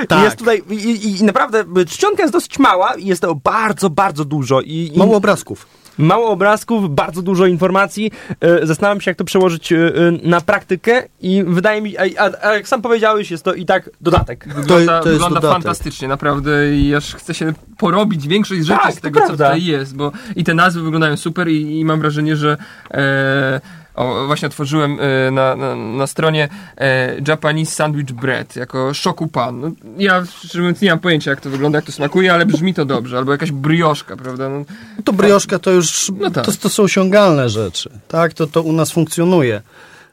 Tak. 0.08 0.20
i 0.22 0.24
jest 0.24 0.38
tutaj, 0.38 0.64
i, 0.70 0.76
i, 0.76 1.20
i 1.20 1.24
naprawdę, 1.24 1.64
czcionka 1.88 2.24
jest 2.24 2.34
dosyć 2.34 2.60
mała 2.60 2.96
i 2.96 3.06
jest 3.06 3.22
tego 3.22 3.36
bardzo, 3.36 3.90
bardzo 3.90 4.26
dużo. 4.26 4.62
I, 4.62 4.92
i 4.94 4.98
mało 4.98 5.18
obrazków. 5.18 5.68
Mało 5.98 6.30
obrazków, 6.30 6.96
bardzo 6.96 7.22
dużo 7.22 7.46
informacji. 7.46 8.12
E, 8.42 8.66
Zastanawiam 8.66 9.02
się, 9.02 9.12
jak 9.12 9.18
to 9.18 9.24
przełożyć 9.26 9.72
e, 9.72 9.78
e, 9.78 9.92
na 10.24 10.42
praktykę 10.42 11.04
i 11.22 11.44
wydaje 11.48 11.82
mi, 11.82 11.98
a, 11.98 12.02
a, 12.18 12.48
a 12.48 12.54
jak 12.54 12.68
sam 12.68 12.82
powiedziałeś, 12.82 13.32
jest 13.32 13.44
to 13.44 13.54
i 13.54 13.66
tak 13.66 13.90
dodatek. 14.02 14.48
Wygląda, 14.56 15.00
to 15.00 15.10
jest 15.10 15.14
wygląda 15.22 15.40
dodatek. 15.42 15.64
fantastycznie, 15.64 16.08
naprawdę 16.08 16.76
i 16.76 16.96
aż 16.96 17.16
chce 17.16 17.34
się 17.34 17.54
porobić 17.78 18.28
większość 18.28 18.66
rzeczy 18.66 18.80
Tak, 18.84 18.92
z 18.92 18.96
to 18.96 19.02
tego, 19.02 19.20
co 19.20 19.26
prawda. 19.26 19.46
tutaj 19.46 19.64
jest, 19.66 19.96
bo 19.96 20.12
i 20.36 20.44
te 20.44 20.54
nazwy 20.54 20.82
wyglądają 20.82 21.18
super 21.18 21.48
i, 21.48 21.80
i 21.80 21.86
mam 21.86 22.00
wrażenie, 22.00 22.36
że 22.36 22.58
e, 22.92 23.62
o, 23.96 24.26
właśnie 24.28 24.48
otworzyłem 24.48 24.98
e, 25.00 25.32
na, 25.32 25.56
na, 25.56 25.76
na 25.76 26.08
stronie 26.08 26.50
e, 26.78 27.16
Japanese 27.28 27.72
Sandwich 27.72 28.12
Bread 28.12 28.56
jako 28.56 28.94
szokupan. 28.94 29.62
No, 29.62 29.72
ja 29.98 30.26
szczerze 30.26 30.60
mówiąc 30.60 30.82
nie 30.82 30.90
mam 30.90 31.00
pojęcia, 31.00 31.32
jak 31.32 31.42
to 31.42 31.50
wygląda, 31.50 31.78
jak 31.78 31.86
to 31.86 31.92
smakuje, 31.92 32.34
ale 32.34 32.46
brzmi 32.46 32.74
to 32.74 32.86
dobrze, 32.86 33.18
albo 33.18 33.32
jakaś 33.32 33.52
brioszka, 33.52 34.18
prawda? 34.18 34.50
No, 34.50 34.66
To 35.04 35.14
brioszka 35.14 35.60
to 35.60 35.72
już 35.72 36.12
No 36.20 36.32
tak. 36.32 36.46
to, 36.46 36.52
to 36.52 36.70
są 36.70 36.84
osiągalne 36.84 37.50
rzeczy. 37.50 37.90
Tak, 38.08 38.34
to, 38.34 38.48
to 38.48 38.62
u 38.62 38.72
nas 38.72 38.92
funkcjonuje. 38.92 39.62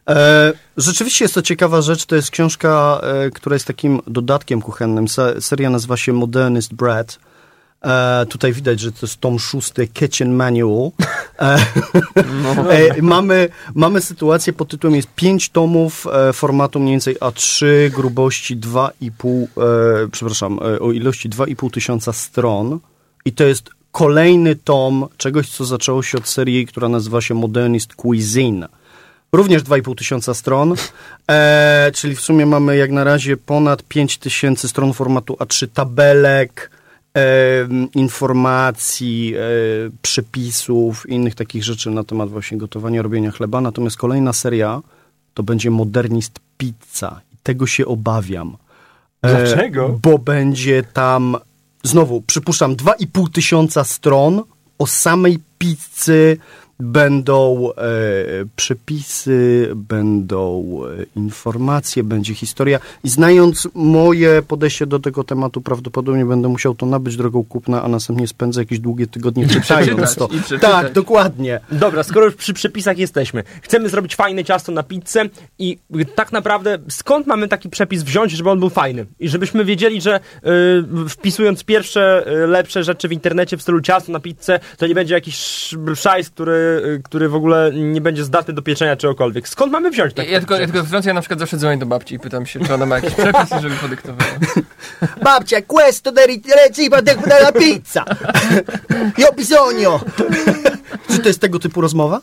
E, 0.09 0.53
rzeczywiście 0.77 1.25
jest 1.25 1.35
to 1.35 1.43
ciekawa 1.43 1.83
rzecz. 1.83 2.07
To 2.07 2.17
jest 2.17 2.31
książka, 2.31 3.01
e, 3.03 3.31
która 3.31 3.55
jest 3.55 3.67
takim 3.67 4.01
dodatkiem 4.07 4.63
kuchennym. 4.63 5.09
Se, 5.09 5.41
seria 5.41 5.71
nazywa 5.71 5.97
się 5.97 6.13
Modernist 6.13 6.75
Bread. 6.75 7.19
E, 7.85 8.27
tutaj 8.27 8.53
widać, 8.53 8.81
że 8.81 8.93
to 8.93 8.99
jest 9.03 9.21
tom 9.21 9.39
szósty 9.39 9.87
Kitchen 9.87 10.33
Manual. 10.33 10.91
E, 11.39 11.57
e, 12.71 13.03
mamy, 13.03 13.49
mamy 13.75 14.01
sytuację 14.01 14.53
pod 14.53 14.69
tytułem 14.69 14.97
jest 14.97 15.09
pięć 15.17 15.51
tomów 15.51 16.07
e, 16.07 16.33
formatu 16.33 16.81
mniej 16.81 16.93
więcej 16.93 17.17
A3, 17.19 17.67
grubości 17.91 18.57
2,5, 18.57 19.47
e, 20.05 20.09
przepraszam, 20.13 20.59
e, 20.59 20.81
o 20.81 20.93
ilości 20.93 21.31
2,5 21.31 21.71
tysiąca 21.71 22.13
stron. 22.13 22.79
I 23.25 23.33
to 23.33 23.45
jest 23.45 23.71
kolejny 23.93 24.57
tom 24.57 25.07
czegoś, 25.17 25.51
co 25.51 25.65
zaczęło 25.65 26.03
się 26.03 26.19
od 26.19 26.29
serii, 26.29 26.67
która 26.67 26.89
nazywa 26.89 27.21
się 27.21 27.35
Modernist 27.35 27.95
Cuisine. 27.95 28.69
Również 29.33 29.63
2,5 29.63 29.95
tysiąca 29.95 30.35
stron, 30.35 30.75
e, 31.31 31.91
czyli 31.95 32.17
w 32.17 32.21
sumie 32.21 32.47
mamy 32.47 32.77
jak 32.77 32.91
na 32.91 33.05
razie 33.05 33.37
ponad 33.37 33.83
5 33.83 34.19
tysięcy 34.19 34.69
stron 34.69 34.93
formatu 34.93 35.35
A3 35.35 35.69
tabelek, 35.75 36.71
informacji, 37.95 39.35
e, 39.37 39.41
przepisów, 40.03 41.09
innych 41.09 41.35
takich 41.35 41.65
rzeczy 41.65 41.91
na 41.91 42.05
temat 42.05 42.31
właśnie 42.31 42.59
gotowania, 42.59 43.03
robienia 43.03 43.31
chleba. 43.31 43.61
Natomiast 43.61 43.97
kolejna 43.97 44.33
seria 44.33 44.83
to 45.35 45.43
będzie 45.43 45.71
Modernist 45.71 46.41
Pizza. 46.59 47.21
I 47.33 47.37
tego 47.43 47.67
się 47.67 47.87
obawiam. 47.87 48.57
E, 49.23 49.45
Dlaczego? 49.47 49.99
Bo 50.03 50.19
będzie 50.19 50.83
tam, 50.83 51.37
znowu, 51.83 52.23
przypuszczam, 52.23 52.77
2,5 52.77 53.31
tysiąca 53.33 53.85
stron 53.85 54.43
o 54.79 54.87
samej 54.87 55.39
pizzy. 55.59 56.37
Będą 56.85 57.69
e, 57.73 57.85
przepisy, 58.57 59.71
będą 59.75 60.79
e, 61.01 61.05
informacje, 61.17 62.05
będzie 62.05 62.35
historia. 62.35 62.79
I 63.05 63.09
znając 63.09 63.69
moje 63.75 64.43
podejście 64.49 64.87
do 64.87 64.99
tego 64.99 65.25
tematu, 65.25 65.61
prawdopodobnie 65.61 66.25
będę 66.25 66.49
musiał 66.49 66.75
to 66.75 66.87
nabyć 66.87 67.17
drogą 67.17 67.45
kupna, 67.45 67.83
a 67.83 67.89
następnie 67.89 68.27
spędzę 68.29 68.61
jakieś 68.61 68.79
długie 68.79 69.07
tygodnie 69.07 69.49
czytając 69.49 70.15
to. 70.15 70.29
Tak, 70.61 70.93
dokładnie. 70.93 71.61
Dobra, 71.73 72.03
skoro 72.03 72.27
już 72.27 72.35
przy 72.35 72.53
przepisach 72.55 72.99
jesteśmy, 72.99 73.43
chcemy 73.63 73.89
zrobić 73.89 74.17
fajne 74.17 74.45
ciasto 74.45 74.73
na 74.73 74.83
pizzę 74.83 75.25
i 75.59 75.79
tak 76.15 76.33
naprawdę 76.33 76.79
skąd 76.89 77.27
mamy 77.27 77.49
taki 77.49 77.71
przepis 77.71 78.03
wziąć, 78.03 78.33
żeby 78.33 78.51
on 78.51 78.59
był 78.59 78.71
fajny? 78.71 79.07
I 79.21 79.29
żebyśmy 79.29 79.65
wiedzieli, 79.65 80.01
że 80.01 80.21
y, 81.07 81.09
wpisując 81.09 81.65
pierwsze 81.65 82.25
y, 82.45 82.47
lepsze 82.47 82.85
rzeczy 82.85 83.09
w 83.09 83.13
internecie 83.13 83.57
w 83.57 83.63
stylu 83.63 83.81
ciasto 83.81 84.13
na 84.13 84.21
pizzę, 84.21 84.61
to 84.79 84.87
nie 84.87 84.95
będzie 84.95 85.15
jakiś 85.15 85.35
sz- 85.37 85.99
szajs, 85.99 86.31
który, 86.31 86.72
y, 86.73 87.01
który 87.05 87.29
w 87.29 87.35
ogóle 87.35 87.71
nie 87.75 88.01
będzie 88.01 88.25
zdatny 88.25 88.55
do 88.55 88.63
pieczenia 88.63 88.97
czegokolwiek. 88.97 89.49
Skąd 89.49 89.73
mamy 89.73 89.91
wziąć 89.91 90.11
Ja, 90.11 90.17
taki 90.17 90.33
ja, 90.33 90.39
tylko, 90.39 90.55
ja 90.59 90.67
tylko 90.67 90.85
wtrącę, 90.85 91.09
ja 91.09 91.15
na 91.15 91.21
przykład 91.21 91.41
zawsze 91.41 91.57
dzwonię 91.57 91.79
do 91.79 91.87
babci 91.87 92.15
i 92.15 92.19
pytam 92.19 92.47
się, 92.47 92.61
czy 92.61 92.75
ona 92.75 92.87
ma 92.87 92.95
jakiś 92.95 93.15
przepis, 93.15 93.63
żeby 93.63 93.75
podyktowała. 93.77 94.31
Babcia, 95.25 95.63
questo 95.63 96.13
del 96.13 96.41
recibo 96.57 97.03
della 97.03 97.53
pizza. 97.53 98.05
Io 99.19 99.33
bisogno. 99.37 100.01
Czy 101.11 101.19
to 101.19 101.29
jest 101.29 101.41
tego 101.41 101.59
typu 101.59 101.81
rozmowa? 101.81 102.21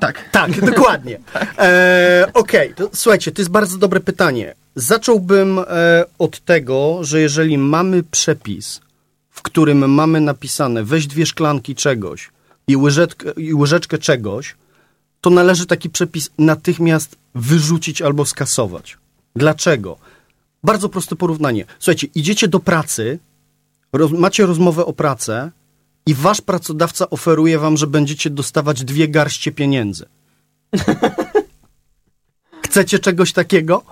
Tak. 0.00 0.30
Tak, 0.30 0.60
dokładnie. 0.60 1.18
E, 1.58 2.26
Okej, 2.34 2.74
to 2.74 2.90
słuchajcie, 2.94 3.32
to 3.32 3.42
jest 3.42 3.50
bardzo 3.50 3.78
dobre 3.78 4.00
pytanie. 4.00 4.54
Zacząłbym 4.74 5.58
e, 5.58 5.64
od 6.18 6.40
tego, 6.40 6.98
że 7.04 7.20
jeżeli 7.20 7.58
mamy 7.58 8.02
przepis, 8.02 8.80
w 9.30 9.42
którym 9.42 9.90
mamy 9.90 10.20
napisane 10.20 10.84
weź 10.84 11.06
dwie 11.06 11.26
szklanki 11.26 11.74
czegoś 11.74 12.30
i 12.68 12.76
łyżeczkę, 12.76 13.30
i 13.30 13.54
łyżeczkę 13.54 13.98
czegoś, 13.98 14.56
to 15.20 15.30
należy 15.30 15.66
taki 15.66 15.90
przepis 15.90 16.30
natychmiast 16.38 17.16
wyrzucić 17.34 18.02
albo 18.02 18.24
skasować. 18.24 18.98
Dlaczego? 19.36 19.98
Bardzo 20.64 20.88
proste 20.88 21.16
porównanie. 21.16 21.64
Słuchajcie, 21.78 22.06
idziecie 22.14 22.48
do 22.48 22.60
pracy, 22.60 23.18
roz, 23.92 24.12
macie 24.12 24.46
rozmowę 24.46 24.86
o 24.86 24.92
pracę 24.92 25.50
i 26.06 26.14
wasz 26.14 26.40
pracodawca 26.40 27.10
oferuje 27.10 27.58
wam, 27.58 27.76
że 27.76 27.86
będziecie 27.86 28.30
dostawać 28.30 28.84
dwie 28.84 29.08
garście 29.08 29.52
pieniędzy. 29.52 30.06
Chcecie 32.78 32.98
czegoś 32.98 33.32
takiego? 33.32 33.82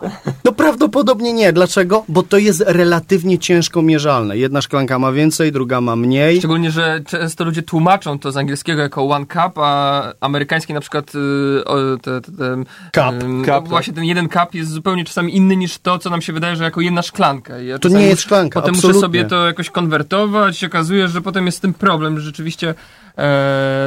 No 0.44 0.52
prawdopodobnie 0.52 1.32
nie. 1.32 1.52
Dlaczego? 1.52 2.04
Bo 2.08 2.22
to 2.22 2.38
jest 2.38 2.64
relatywnie 2.66 3.38
ciężko 3.38 3.82
mierzalne. 3.82 4.38
Jedna 4.38 4.62
szklanka 4.62 4.98
ma 4.98 5.12
więcej, 5.12 5.52
druga 5.52 5.80
ma 5.80 5.96
mniej. 5.96 6.38
Szczególnie, 6.38 6.70
że 6.70 7.00
często 7.06 7.44
ludzie 7.44 7.62
tłumaczą 7.62 8.18
to 8.18 8.32
z 8.32 8.36
angielskiego 8.36 8.82
jako 8.82 9.08
one 9.08 9.26
cup, 9.26 9.58
a 9.58 10.02
amerykański 10.20 10.74
na 10.74 10.80
przykład 10.80 11.12
y, 11.14 11.64
o, 11.64 11.76
te, 12.02 12.20
te, 12.20 12.32
te, 12.32 12.56
Cup, 12.94 13.22
ym, 13.22 13.38
cup, 13.44 13.46
tak. 13.54 13.68
właśnie 13.68 13.92
ten 13.92 14.04
jeden 14.04 14.28
cup 14.28 14.54
jest 14.54 14.70
zupełnie 14.70 15.04
czasami 15.04 15.36
inny 15.36 15.56
niż 15.56 15.78
to, 15.78 15.98
co 15.98 16.10
nam 16.10 16.22
się 16.22 16.32
wydaje, 16.32 16.56
że 16.56 16.64
jako 16.64 16.80
jedna 16.80 17.02
szklanka. 17.02 17.58
Ja 17.58 17.78
To 17.78 17.88
nie 17.88 18.06
jest 18.06 18.22
szklanka, 18.22 18.60
Potem 18.60 18.74
absolutnie. 18.74 18.98
muszę 18.98 19.06
sobie 19.06 19.24
to 19.24 19.46
jakoś 19.46 19.70
konwertować 19.70 20.56
i 20.56 20.58
się 20.60 20.66
okazuje, 20.66 21.08
że 21.08 21.22
potem 21.22 21.46
jest 21.46 21.58
z 21.58 21.60
tym 21.60 21.74
problem, 21.74 22.18
że 22.18 22.24
rzeczywiście 22.26 22.74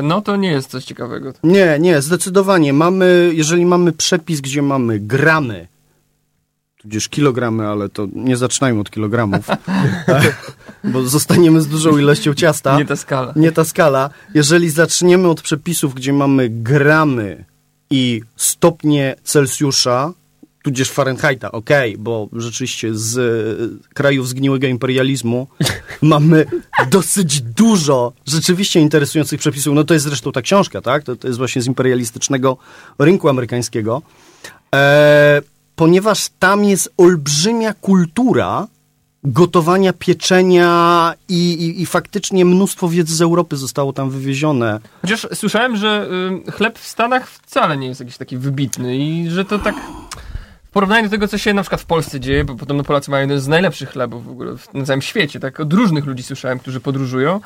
no 0.04 0.22
to 0.22 0.36
nie 0.36 0.52
jest 0.52 0.70
coś 0.70 0.86
ciekawego. 0.86 1.34
Nie, 1.44 1.78
nie, 1.80 2.02
zdecydowanie. 2.02 2.74
Mamy, 2.74 3.32
jeżeli 3.34 3.66
mamy 3.66 3.92
przepis, 3.92 4.42
gdzie 4.42 4.62
mamy 4.62 5.00
gramy, 5.00 5.68
tudzież 6.78 7.10
kilogramy, 7.10 7.68
ale 7.68 7.90
to 7.90 8.08
nie 8.14 8.38
zaczynajmy 8.38 8.80
od 8.80 8.92
kilogramów, 8.92 9.48
bo 10.94 11.04
zostaniemy 11.04 11.62
z 11.62 11.68
dużą 11.68 11.98
ilością 11.98 12.34
ciasta. 12.34 12.78
Nie 12.78 12.86
ta 12.86 12.96
skala. 12.96 13.34
nie 13.36 13.52
ta 13.52 13.66
skala. 13.66 14.10
Jeżeli 14.34 14.70
zaczniemy 14.70 15.28
od 15.28 15.42
przepisów, 15.42 15.96
gdzie 15.96 16.14
mamy 16.14 16.50
gramy 16.50 17.46
i 17.90 18.22
stopnie 18.36 19.16
Celsjusza, 19.24 20.14
tudzież 20.70 20.92
Fahrenheita, 20.92 21.52
okej, 21.52 21.98
bo 21.98 22.30
rzeczywiście 22.34 22.96
z 22.96 23.18
e, 23.18 23.94
krajów 23.94 24.28
zgniłego 24.28 24.68
imperializmu 24.68 25.48
mamy 26.02 26.46
dosyć 26.92 27.42
dużo 27.42 28.14
rzeczywiście 28.28 28.80
interesujących 28.80 29.40
przepisów. 29.40 29.76
No 29.76 29.84
to 29.84 29.94
jest 29.94 30.06
zresztą 30.06 30.32
ta 30.32 30.42
książka, 30.42 30.82
tak? 30.82 31.04
To, 31.04 31.16
to 31.16 31.28
jest 31.28 31.38
właśnie 31.38 31.62
z 31.62 31.68
imperialistycznego 31.68 32.58
rynku 33.00 33.30
amerykańskiego. 33.30 34.02
E, 34.76 35.42
ponieważ 35.76 36.30
tam 36.40 36.66
jest 36.66 36.94
olbrzymia 36.98 37.74
kultura 37.74 38.68
gotowania, 39.24 39.94
pieczenia 39.94 41.14
i, 41.30 41.54
i, 41.54 41.82
i 41.82 41.86
faktycznie 41.86 42.46
mnóstwo 42.46 42.90
wiedzy 42.90 43.16
z 43.16 43.22
Europy 43.22 43.58
zostało 43.58 43.94
tam 43.94 44.10
wywiezione. 44.10 44.80
Chociaż 45.02 45.28
słyszałem, 45.34 45.78
że 45.78 46.10
y, 46.48 46.52
chleb 46.52 46.80
w 46.80 46.88
Stanach 46.88 47.30
wcale 47.30 47.78
nie 47.78 47.88
jest 47.88 48.00
jakiś 48.00 48.18
taki 48.18 48.38
wybitny 48.38 48.98
i 48.98 49.30
że 49.30 49.46
to 49.46 49.60
tak 49.60 49.76
w 50.70 50.72
porównaniu 50.72 51.04
do 51.04 51.10
tego, 51.10 51.28
co 51.28 51.38
się 51.38 51.54
na 51.54 51.62
przykład 51.62 51.82
w 51.82 51.86
Polsce 51.86 52.20
dzieje, 52.20 52.44
bo 52.44 52.56
podobno 52.56 52.84
Polacy 52.84 53.12
mają 53.12 53.22
jeden 53.22 53.40
z 53.40 53.48
najlepszych 53.48 53.90
chlebów 53.90 54.26
w 54.26 54.30
ogóle 54.30 54.56
na 54.74 54.86
całym 54.86 55.02
świecie, 55.02 55.40
tak 55.40 55.60
od 55.60 55.74
różnych 55.74 56.06
ludzi 56.06 56.24
słyszałem, 56.24 56.60
którzy 56.60 56.80
podróżują, 56.80 57.40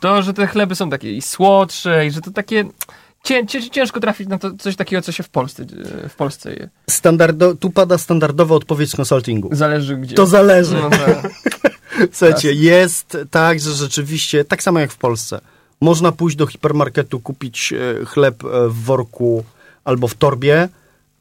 to, 0.00 0.22
że 0.22 0.34
te 0.34 0.46
chleby 0.46 0.74
są 0.74 0.90
takie 0.90 1.12
i 1.12 1.22
słodsze 1.22 2.06
i 2.06 2.10
że 2.10 2.20
to 2.20 2.30
takie 2.30 2.64
cię, 3.24 3.46
cię, 3.46 3.70
ciężko 3.70 4.00
trafić 4.00 4.28
na 4.28 4.38
to 4.38 4.50
coś 4.58 4.76
takiego, 4.76 5.02
co 5.02 5.12
się 5.12 5.22
w 5.22 5.28
Polsce, 5.28 5.62
y, 6.04 6.08
w 6.08 6.14
Polsce 6.14 6.52
je. 6.52 6.68
Standardo, 6.90 7.54
tu 7.54 7.70
pada 7.70 7.98
standardowa 7.98 8.54
odpowiedź 8.54 8.90
z 8.90 8.96
konsultingu. 8.96 9.48
Zależy 9.52 9.96
gdzie. 9.96 10.14
To 10.16 10.26
zależy. 10.26 10.74
No, 10.74 10.90
tak. 10.90 11.30
Słuchajcie, 12.12 12.52
jest 12.52 13.18
tak, 13.30 13.60
że 13.60 13.72
rzeczywiście, 13.72 14.44
tak 14.44 14.62
samo 14.62 14.80
jak 14.80 14.92
w 14.92 14.96
Polsce, 14.96 15.40
można 15.80 16.12
pójść 16.12 16.36
do 16.36 16.46
hipermarketu, 16.46 17.20
kupić 17.20 17.72
e, 17.72 18.04
chleb 18.04 18.44
e, 18.44 18.68
w 18.68 18.74
worku 18.74 19.44
albo 19.84 20.08
w 20.08 20.14
torbie 20.14 20.68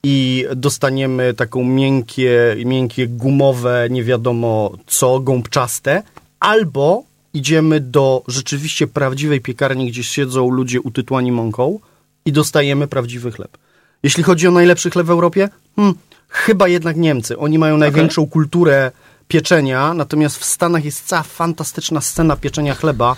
i 0.04 0.46
dostaniemy 0.56 1.34
taką 1.34 1.64
miękkie, 1.64 2.56
miękkie 2.66 3.08
gumowe, 3.08 3.88
nie 3.90 4.04
wiadomo 4.04 4.72
co, 4.88 5.20
gąbczaste, 5.20 6.04
albo 6.40 7.04
idziemy 7.34 7.80
do 7.80 8.24
rzeczywiście 8.28 8.88
prawdziwej 8.88 9.42
piekarni, 9.42 9.88
gdzie 9.92 10.04
siedzą 10.04 10.50
ludzie 10.50 10.82
utytłani 10.82 11.32
mąką 11.32 11.80
i 12.26 12.32
dostajemy 12.32 12.88
prawdziwy 12.88 13.32
chleb. 13.32 13.58
Jeśli 14.04 14.24
chodzi 14.24 14.48
o 14.48 14.52
najlepszy 14.52 14.90
chleb 14.90 15.08
w 15.08 15.10
Europie, 15.10 15.50
hmm, 15.76 15.96
chyba 16.30 16.68
jednak 16.68 16.98
Niemcy. 16.98 17.38
Oni 17.38 17.60
mają 17.60 17.78
największą 17.78 18.28
kulturę 18.28 18.92
pieczenia, 19.28 19.94
natomiast 19.94 20.38
w 20.38 20.46
Stanach 20.46 20.86
jest 20.86 21.06
cała 21.06 21.24
fantastyczna 21.24 22.02
scena 22.02 22.36
pieczenia 22.36 22.76
chleba. 22.76 23.16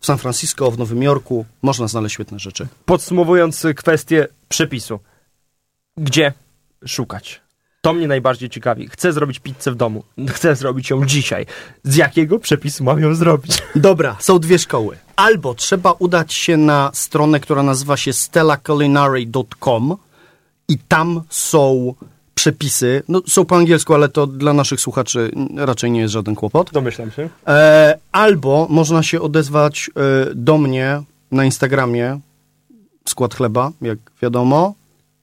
W 0.00 0.06
San 0.06 0.18
Francisco, 0.18 0.70
w 0.70 0.78
Nowym 0.78 1.02
Jorku 1.02 1.44
można 1.62 1.88
znaleźć 1.88 2.14
świetne 2.14 2.38
rzeczy. 2.38 2.68
Podsumowując 2.84 3.66
kwestię 3.76 4.28
przepisu. 4.48 5.00
Gdzie 5.96 6.32
szukać? 6.86 7.40
To 7.80 7.92
mnie 7.92 8.08
najbardziej 8.08 8.50
ciekawi. 8.50 8.88
Chcę 8.88 9.12
zrobić 9.12 9.38
pizzę 9.38 9.70
w 9.70 9.74
domu. 9.74 10.04
Chcę 10.34 10.56
zrobić 10.56 10.90
ją 10.90 11.06
dzisiaj. 11.06 11.46
Z 11.82 11.96
jakiego 11.96 12.38
przepisu 12.38 12.84
mam 12.84 13.00
ją 13.00 13.14
zrobić? 13.14 13.62
Dobra, 13.74 14.16
są 14.20 14.38
dwie 14.38 14.58
szkoły. 14.58 14.96
Albo 15.16 15.54
trzeba 15.54 15.92
udać 15.92 16.32
się 16.32 16.56
na 16.56 16.90
stronę, 16.94 17.40
która 17.40 17.62
nazywa 17.62 17.96
się 17.96 18.12
stellaculinary.com 18.12 19.96
i 20.68 20.78
tam 20.78 21.22
są 21.28 21.94
przepisy. 22.34 23.02
No, 23.08 23.20
są 23.28 23.44
po 23.44 23.56
angielsku, 23.56 23.94
ale 23.94 24.08
to 24.08 24.26
dla 24.26 24.52
naszych 24.52 24.80
słuchaczy 24.80 25.30
raczej 25.56 25.90
nie 25.90 26.00
jest 26.00 26.12
żaden 26.12 26.34
kłopot. 26.34 26.70
Domyślam 26.72 27.10
się. 27.10 27.28
E, 27.46 27.98
albo 28.12 28.66
można 28.70 29.02
się 29.02 29.20
odezwać 29.20 29.90
e, 29.96 30.34
do 30.34 30.58
mnie 30.58 31.02
na 31.30 31.44
Instagramie, 31.44 32.20
skład 33.08 33.34
chleba, 33.34 33.70
jak 33.80 33.98
wiadomo, 34.22 34.74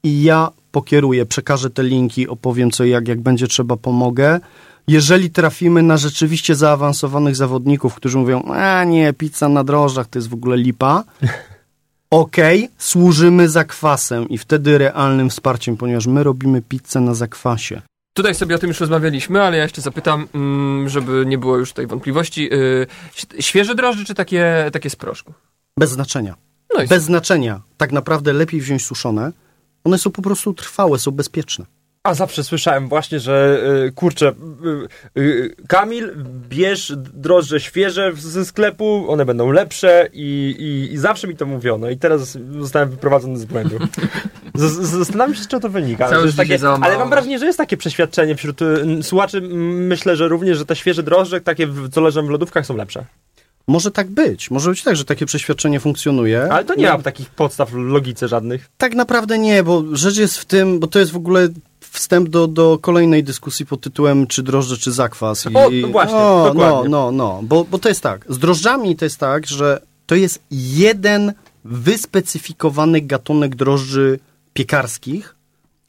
i 0.04 0.24
ja 0.24 0.52
pokieruję, 0.78 1.26
przekażę 1.26 1.70
te 1.70 1.84
linki, 1.84 2.28
opowiem 2.28 2.72
co 2.72 2.84
i 2.84 2.90
jak, 2.90 3.08
jak 3.08 3.22
będzie 3.22 3.48
trzeba, 3.48 3.78
pomogę. 3.78 4.40
Jeżeli 4.88 5.30
trafimy 5.30 5.84
na 5.84 5.98
rzeczywiście 5.98 6.56
zaawansowanych 6.56 7.36
zawodników, 7.36 7.96
którzy 7.96 8.18
mówią, 8.18 8.44
a 8.44 8.84
nie, 8.84 9.14
pizza 9.14 9.50
na 9.50 9.64
drożdżach 9.64 10.08
to 10.08 10.20
jest 10.20 10.30
w 10.30 10.34
ogóle 10.34 10.58
lipa, 10.58 11.04
okej, 12.24 12.70
służymy 12.78 13.50
zakwasem 13.50 14.30
i 14.30 14.38
wtedy 14.38 14.78
realnym 14.78 15.30
wsparciem, 15.30 15.78
ponieważ 15.78 16.08
my 16.08 16.24
robimy 16.24 16.62
pizzę 16.62 17.02
na 17.02 17.14
zakwasie. 17.14 17.82
Tutaj 18.14 18.36
sobie 18.36 18.56
o 18.56 18.60
tym 18.60 18.68
już 18.68 18.80
rozmawialiśmy, 18.80 19.44
ale 19.44 19.58
ja 19.58 19.64
jeszcze 19.64 19.82
zapytam, 19.82 20.28
mm, 20.36 20.90
żeby 20.90 21.26
nie 21.26 21.38
było 21.38 21.58
już 21.58 21.70
tutaj 21.70 21.88
wątpliwości. 21.88 22.54
y, 22.54 22.88
Świeże 23.40 23.76
drożdże 23.76 24.06
czy 24.06 24.16
takie, 24.16 24.70
takie 24.74 24.90
z 24.90 24.96
proszku? 24.96 25.34
Bez 25.80 25.92
znaczenia. 25.92 26.36
No 26.76 26.86
Bez 26.90 27.04
znaczenia. 27.04 27.62
Tak 27.78 27.92
naprawdę 27.92 28.34
lepiej 28.34 28.62
wziąć 28.62 28.86
suszone. 28.86 29.32
One 29.88 29.98
są 29.98 30.12
po 30.12 30.22
prostu 30.22 30.54
trwałe, 30.54 31.00
są 31.00 31.12
bezpieczne. 31.12 31.66
A 32.04 32.14
zawsze 32.14 32.44
słyszałem 32.44 32.88
właśnie, 32.88 33.20
że 33.20 33.64
y, 33.88 33.92
kurczę, 33.92 34.34
y, 35.18 35.22
y, 35.22 35.56
Kamil, 35.68 36.12
bierz 36.50 36.94
drożdże 37.14 37.60
świeże 37.60 38.12
ze 38.16 38.46
sklepu, 38.46 39.06
one 39.10 39.26
będą 39.26 39.52
lepsze 39.52 40.10
i, 40.14 40.56
i, 40.60 40.94
i 40.94 40.98
zawsze 40.98 41.28
mi 41.28 41.36
to 41.36 41.46
mówiono 41.46 41.90
i 41.90 41.98
teraz 41.98 42.38
zostałem 42.60 42.90
wyprowadzony 42.90 43.38
z 43.40 43.46
błędu. 43.46 43.78
Zastanawiam 45.00 45.36
się, 45.36 45.44
z 45.44 45.48
czego 45.48 45.62
to 45.62 45.70
wynika. 45.70 46.10
Załamało. 46.58 46.92
ale 46.92 47.00
mam 47.00 47.10
wrażenie, 47.10 47.40
że 47.40 47.46
jest 47.46 47.58
takie 47.58 47.78
przeświadczenie 47.78 48.36
wśród 48.36 48.60
słuchaczy. 49.02 49.42
Myślę, 49.42 50.16
że 50.16 50.28
również, 50.28 50.58
że 50.58 50.66
te 50.66 50.76
świeże 50.76 51.04
drożdże, 51.04 51.42
takie 51.42 51.68
co 51.92 52.02
leżą 52.02 52.26
w 52.26 52.30
lodówkach 52.30 52.66
są 52.66 52.76
lepsze. 52.76 53.06
Może 53.68 53.92
tak 53.92 54.10
być. 54.10 54.52
Może 54.52 54.70
być 54.70 54.84
tak, 54.84 54.96
że 54.96 55.06
takie 55.06 55.26
przeświadczenie 55.26 55.80
funkcjonuje. 55.80 56.48
Ale 56.52 56.66
to 56.66 56.76
nie 56.76 56.86
No, 56.86 56.98
ma 56.98 57.04
takich 57.04 57.30
podstaw 57.30 57.72
w 57.72 57.76
logice 57.76 58.28
żadnych. 58.28 58.70
Tak 58.78 58.96
naprawdę 58.96 59.38
nie, 59.38 59.64
bo 59.64 59.84
rzecz 59.92 60.18
jest 60.18 60.38
w 60.38 60.46
tym, 60.46 60.80
bo 60.80 60.88
to 60.88 61.00
jest 61.00 61.12
w 61.12 61.16
ogóle 61.16 61.50
wstęp 61.80 62.30
do, 62.30 62.48
do 62.48 62.78
kolejnej 62.82 63.24
dyskusji 63.24 63.66
pod 63.66 63.82
tytułem 63.82 64.28
czy 64.28 64.44
drożdże, 64.44 64.78
czy 64.78 64.92
zakwas. 64.92 65.46
I, 65.46 65.56
O, 65.56 65.70
no 65.82 65.88
właśnie, 65.88 66.18
no, 66.18 66.46
dokładnie. 66.54 66.90
No, 66.90 67.12
no, 67.12 67.12
no, 67.12 67.40
bo, 67.44 67.64
bo 67.64 67.80
to 67.80 67.90
jest 67.90 68.02
tak. 68.02 68.26
Z 68.30 68.38
drożdżami 68.38 68.96
to 68.96 69.06
jest 69.06 69.18
tak, 69.20 69.48
że 69.48 69.82
to 70.06 70.16
jest 70.16 70.40
jeden 70.52 71.34
wyspecyfikowany 71.66 73.02
gatunek 73.02 73.56
drożdży 73.56 74.20
piekarskich, 74.54 75.36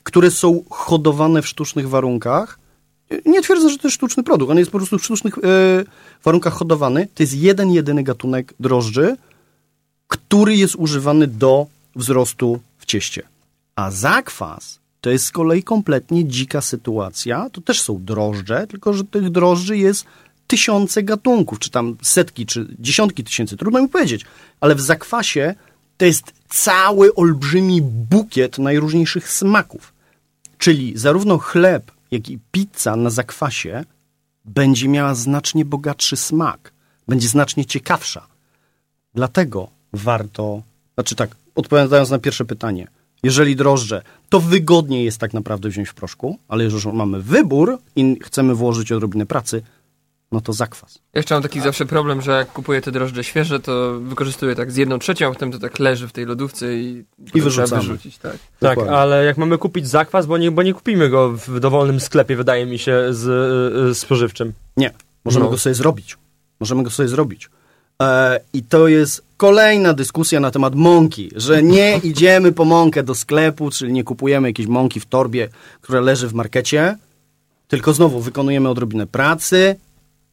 które 0.03 0.31
są 0.31 0.63
hodowane 0.71 1.43
w 1.43 1.49
sztucznych 1.49 1.89
warunkach. 1.89 2.58
Nie 3.27 3.43
twierdzę, 3.43 3.71
że 3.71 3.79
to 3.79 3.89
jest 3.89 3.95
sztuczny 3.95 4.23
produkt, 4.23 4.51
on 4.51 4.59
jest 4.59 4.71
po 4.71 4.79
prostu 4.79 4.99
w 4.99 5.05
sztucznych 5.05 5.39
e, 5.39 5.41
warunkach 6.25 6.53
hodowany. 6.53 7.09
To 7.15 7.23
jest 7.23 7.35
jeden, 7.35 7.71
jedyny 7.71 8.03
gatunek 8.03 8.55
drożdży, 8.61 9.17
który 10.09 10.57
jest 10.57 10.75
używany 10.75 11.27
do 11.27 11.67
wzrostu 11.97 12.61
w 12.79 12.87
cieście. 12.87 13.23
A 13.77 13.91
zakwas 13.91 14.79
to 15.01 15.11
jest 15.11 15.25
z 15.25 15.31
kolei 15.31 15.63
kompletnie 15.63 16.25
dzika 16.25 16.61
sytuacja. 16.61 17.51
To 17.53 17.61
też 17.61 17.83
są 17.83 18.05
drożdże, 18.05 18.67
tylko 18.67 18.93
że 18.93 19.05
tych 19.05 19.31
drożdży 19.31 19.77
jest 19.77 20.05
tysiące 20.47 21.03
gatunków, 21.03 21.59
czy 21.59 21.71
tam 21.71 21.97
setki, 22.03 22.47
czy 22.47 22.67
dziesiątki 22.79 23.25
tysięcy, 23.25 23.57
trudno 23.57 23.83
mi 23.83 23.89
powiedzieć. 23.89 24.25
Ale 24.61 24.75
w 24.75 24.81
zakwasie 24.81 25.55
to 25.97 26.05
jest 26.05 26.33
cały 26.49 27.15
olbrzymi 27.15 27.83
bukiet 27.83 28.59
najróżniejszych 28.59 29.33
smaków. 29.33 29.93
Czyli 30.59 30.93
zarówno 30.99 31.39
chleb, 31.39 31.93
jak 32.11 32.29
i 32.31 32.39
pizza 32.53 32.97
na 32.97 33.11
zakwasie 33.11 33.85
będzie 34.45 34.89
miała 34.89 35.15
znacznie 35.15 35.65
bogatszy 35.65 36.17
smak, 36.17 36.73
będzie 37.09 37.29
znacznie 37.29 37.65
ciekawsza. 37.65 38.27
Dlatego 39.15 39.69
warto, 39.93 40.63
znaczy 40.95 41.15
tak, 41.15 41.37
odpowiadając 41.55 42.11
na 42.11 42.19
pierwsze 42.19 42.45
pytanie, 42.45 42.89
jeżeli 43.23 43.57
drożdże, 43.57 44.03
to 44.29 44.41
wygodniej 44.41 45.05
jest 45.05 45.19
tak 45.19 45.35
naprawdę 45.35 45.69
wziąć 45.69 45.89
w 45.89 45.95
proszku, 45.95 46.39
ale 46.49 46.65
jeżeli 46.65 46.93
mamy 46.93 47.23
wybór 47.23 47.79
i 47.97 48.17
chcemy 48.23 48.55
włożyć 48.55 48.93
odrobinę 48.93 49.27
pracy, 49.27 49.63
no 50.33 50.41
to 50.41 50.53
zakwas. 50.53 50.95
Ja 50.95 51.19
jeszcze 51.19 51.35
mam 51.35 51.43
taki 51.43 51.61
zawsze 51.61 51.87
problem, 51.87 52.23
że 52.23 52.33
jak 52.33 52.53
kupuję 52.53 52.81
te 52.81 52.93
drożdże 52.93 53.25
świeże, 53.25 53.61
to 53.61 54.01
wykorzystuję 54.01 54.55
tak 54.55 54.73
z 54.73 54.77
jedną 54.77 54.99
trzecią, 54.99 55.27
a 55.27 55.31
potem 55.33 55.53
to 55.53 55.59
tak 55.59 55.79
leży 55.79 56.09
w 56.09 56.13
tej 56.13 56.27
lodówce 56.27 56.75
i, 56.77 57.05
potem 57.27 57.43
wyrzucamy. 57.43 57.67
trzeba 57.67 57.81
wyrzucić, 57.81 58.19
tak. 58.19 58.37
Tak, 58.61 58.79
ale 58.79 59.25
jak 59.25 59.39
mamy 59.39 59.59
kupić 59.59 59.89
zakwas, 59.89 60.27
bo 60.27 60.39
nie, 60.39 60.51
bo 60.51 60.63
nie 60.63 60.75
kupimy 60.75 61.09
go 61.09 61.33
w 61.33 61.61
dowolnym 61.61 62.01
sklepie, 62.01 62.37
wydaje 62.37 62.67
mi 62.67 62.79
się, 62.79 63.05
z 63.11 63.27
y, 63.87 63.91
y, 63.91 63.95
spożywczym. 63.95 64.53
Nie, 64.77 64.91
możemy 65.25 65.45
No. 65.45 65.51
go 65.51 65.59
sobie 65.59 65.75
zrobić. 65.75 66.17
Możemy 66.61 66.83
go 66.83 66.91
sobie 66.91 67.09
zrobić. 67.09 67.51
E, 68.03 68.41
I 68.53 68.63
to 68.63 68.89
jest 68.89 69.23
kolejna 69.37 69.95
dyskusja 69.95 70.41
na 70.41 70.51
temat 70.51 70.75
mąki, 70.75 71.31
że 71.37 71.63
nie 71.63 71.99
idziemy 72.11 72.53
po 72.53 72.65
mąkę 72.65 73.03
do 73.03 73.15
sklepu, 73.15 73.71
czyli 73.71 73.93
nie 73.93 74.05
kupujemy 74.05 74.49
jakiejś 74.49 74.69
mąki 74.69 75.01
w 75.01 75.07
torbie, 75.07 75.49
która 75.81 76.01
leży 76.01 76.29
w 76.29 76.35
markecie, 76.35 76.97
tylko 77.69 77.93
znowu 77.93 78.21
wykonujemy 78.21 78.69
odrobinę 78.69 79.07
pracy, 79.07 79.77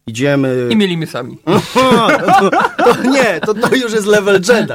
idziemy... 0.07 0.67
I 0.71 0.75
mielimy 0.75 1.07
sami. 1.07 1.37
to, 2.39 2.49
to 2.77 3.03
nie, 3.03 3.39
to, 3.39 3.53
to 3.53 3.75
już 3.75 3.93
jest 3.93 4.07
level 4.07 4.41
Jedi. 4.49 4.73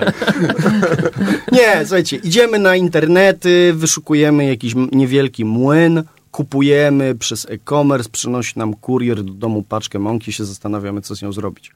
Nie, 1.52 1.80
słuchajcie, 1.80 2.16
idziemy 2.16 2.58
na 2.58 2.76
internety, 2.76 3.72
wyszukujemy 3.74 4.46
jakiś 4.46 4.74
niewielki 4.92 5.44
młyn, 5.44 6.02
kupujemy 6.30 7.14
przez 7.14 7.46
e-commerce, 7.50 8.10
przynosi 8.10 8.58
nam 8.58 8.74
kurier 8.74 9.24
do 9.24 9.32
domu 9.32 9.62
paczkę 9.62 9.98
mąki, 9.98 10.32
się 10.32 10.44
zastanawiamy, 10.44 11.00
co 11.00 11.16
z 11.16 11.22
nią 11.22 11.32
zrobić. 11.32 11.70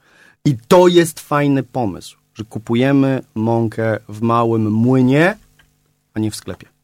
I 0.45 0.57
to 0.67 0.87
jest 0.87 1.19
fajny 1.19 1.63
pomysł, 1.63 2.17
że 2.33 2.43
kupujemy 2.43 3.21
mąkę 3.35 3.99
w 4.09 4.21
małym 4.21 4.71
młynie, 4.71 5.37
a 6.13 6.19
nie 6.19 6.31
w 6.31 6.35
sklepie. 6.35 6.74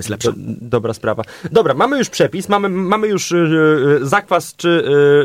Jest 0.00 0.08
lepsza. 0.08 0.32
Do, 0.32 0.36
dobra 0.60 0.94
sprawa. 0.94 1.22
Dobra, 1.52 1.74
mamy 1.74 1.98
już 1.98 2.08
przepis, 2.10 2.48
mamy, 2.48 2.68
mamy 2.68 3.08
już 3.08 3.32
y, 3.32 3.36
y, 4.02 4.06
zakwas 4.06 4.56
czy, 4.56 4.68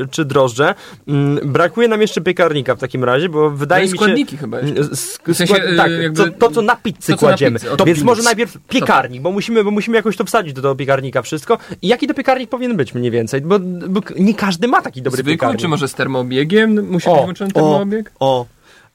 y, 0.04 0.08
czy 0.12 0.26
drożdże. 0.26 0.76
Mm, 1.08 1.52
brakuje 1.52 1.88
nam 1.88 2.02
jeszcze 2.02 2.22
piekarnika 2.22 2.76
w 2.76 2.80
takim 2.80 3.04
razie, 3.04 3.30
bo 3.30 3.50
wydaje 3.50 3.86
No 3.86 3.92
mi 3.92 3.98
się... 3.98 4.04
składniki 4.04 4.38
chyba. 4.38 4.60
Mm, 4.60 4.74
sk- 4.76 5.34
W 5.34 5.38
sensie, 5.38 5.54
skład- 5.54 5.74
y, 5.74 5.78
tak, 5.78 5.92
jakby- 5.92 6.32
to, 6.32 6.52
co 6.52 6.62
na 6.62 6.76
pizzę 6.76 6.98
to, 7.00 7.06
co 7.06 7.12
na 7.12 7.18
kładziemy. 7.32 7.60
pizzę, 7.60 7.72
o, 7.72 7.86
Więc 7.86 8.02
może 8.02 8.24
najpierw 8.24 8.58
piekarnik, 8.70 9.22
bo 9.22 9.32
musimy, 9.32 9.64
bo 9.64 9.72
musimy 9.72 9.98
jakoś 9.98 10.18
to 10.18 10.24
wsadzić 10.26 10.54
do 10.54 10.62
tego 10.62 10.76
piekarnika 10.76 11.22
wszystko. 11.22 11.58
I 11.82 11.88
jaki 11.88 12.08
to 12.08 12.14
piekarnik 12.14 12.50
powinien 12.50 12.78
być 12.78 12.94
mniej 12.94 13.12
więcej? 13.12 13.42
Bo, 13.42 13.60
bo 13.90 14.02
nie 14.20 14.34
każdy 14.34 14.68
ma 14.68 14.82
taki 14.82 15.02
dobry 15.02 15.18
Zwykły, 15.18 15.34
piekarnik. 15.34 15.62
czy 15.62 15.68
może 15.68 15.88
z 15.88 15.94
termoobiegiem? 15.94 16.88
Musi 16.92 17.08
O, 17.10 17.14
być 17.16 17.24
włączony 17.24 17.52
termoobieg? 17.52 18.12
O, 18.20 18.46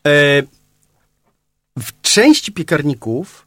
e, 0.06 0.42
w 1.78 2.00
części 2.02 2.52
piekarników 2.52 3.46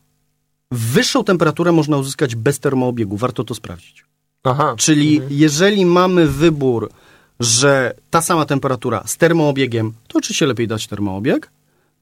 wyższą 0.74 1.24
temperaturę 1.24 1.72
można 1.72 1.98
uzyskać 1.98 2.36
bez 2.36 2.60
termoobiegu. 2.60 3.18
Warto 3.18 3.44
to 3.44 3.56
sprawdzić. 3.56 4.06
Aha. 4.44 4.76
Czyli 4.78 5.22
jeżeli 5.30 5.86
mamy 5.86 6.28
wybór, 6.28 6.90
że 7.40 7.94
ta 8.10 8.22
sama 8.22 8.46
temperatura 8.46 9.04
z 9.06 9.18
termoobiegiem, 9.18 9.94
to 10.08 10.18
oczywiście 10.18 10.46
lepiej 10.46 10.68
dać 10.68 10.88
termoobieg. 10.88 11.52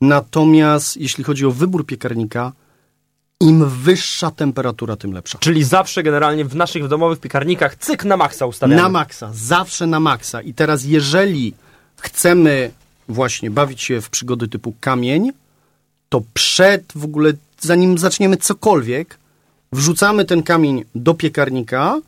Natomiast 0.02 0.98
jeśli 0.98 1.24
chodzi 1.24 1.46
o 1.46 1.52
wybór 1.52 1.86
piekarnika, 1.86 2.52
im 3.40 3.70
wyższa 3.70 4.32
temperatura, 4.32 4.96
tym 4.96 5.14
lepsza. 5.14 5.38
Czyli 5.38 5.64
zawsze 5.64 6.04
generalnie 6.04 6.46
w 6.46 6.56
naszych 6.56 6.88
domowych 6.88 7.20
piekarnikach 7.20 7.76
cyk 7.76 8.06
na 8.06 8.18
maksa 8.18 8.46
ustawiamy. 8.46 8.82
Na 8.82 8.90
maksa, 8.90 9.32
zawsze 9.34 9.88
na 9.88 10.00
maksa. 10.00 10.42
I 10.42 10.54
teraz, 10.54 10.86
jeżeli 10.86 11.54
chcemy 11.98 12.72
właśnie 13.08 13.52
bawić 13.52 13.82
się 13.82 14.02
w 14.02 14.10
przygody 14.10 14.48
typu 14.48 14.74
kamień, 14.80 15.32
to 16.10 16.22
przed 16.34 16.84
w 16.96 17.06
ogóle, 17.06 17.34
zanim 17.62 17.97
zaczniemy 17.97 18.38
cokolwiek, 18.38 19.17
wrzucamy 19.71 20.26
ten 20.26 20.43
kamień 20.43 20.84
do 20.95 21.13
piekarnika, 21.13 22.02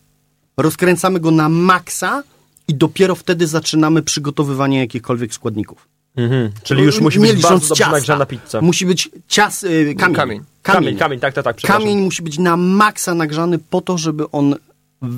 rozkręcamy 0.57 1.19
go 1.19 1.31
na 1.31 1.49
maksa 1.49 2.23
i 2.67 2.75
dopiero 2.75 3.15
wtedy 3.15 3.47
zaczynamy 3.47 4.01
przygotowywanie 4.01 4.79
jakichkolwiek 4.79 5.33
składników. 5.33 5.87
Mhm. 6.15 6.51
Czyli 6.63 6.83
już 6.83 7.01
musi 7.01 7.19
być 7.19 7.41
bardzo 7.41 7.67
dobrze 7.67 7.91
nagrzana 7.91 8.25
pizza. 8.25 8.61
Musi 8.61 8.85
być 8.85 9.09
cias, 9.27 9.63
y, 9.63 9.95
kamień. 9.97 10.15
Kamień. 10.15 10.43
Kamień, 10.61 10.97
kamień, 10.97 11.19
tak, 11.19 11.33
tak, 11.33 11.43
tak, 11.43 11.55
przepraszam. 11.55 11.81
Kamień 11.83 12.01
musi 12.01 12.21
być 12.21 12.39
na 12.39 12.57
maksa 12.57 13.15
nagrzany 13.15 13.59
po 13.59 13.81
to, 13.81 13.97
żeby 13.97 14.31
on 14.31 14.55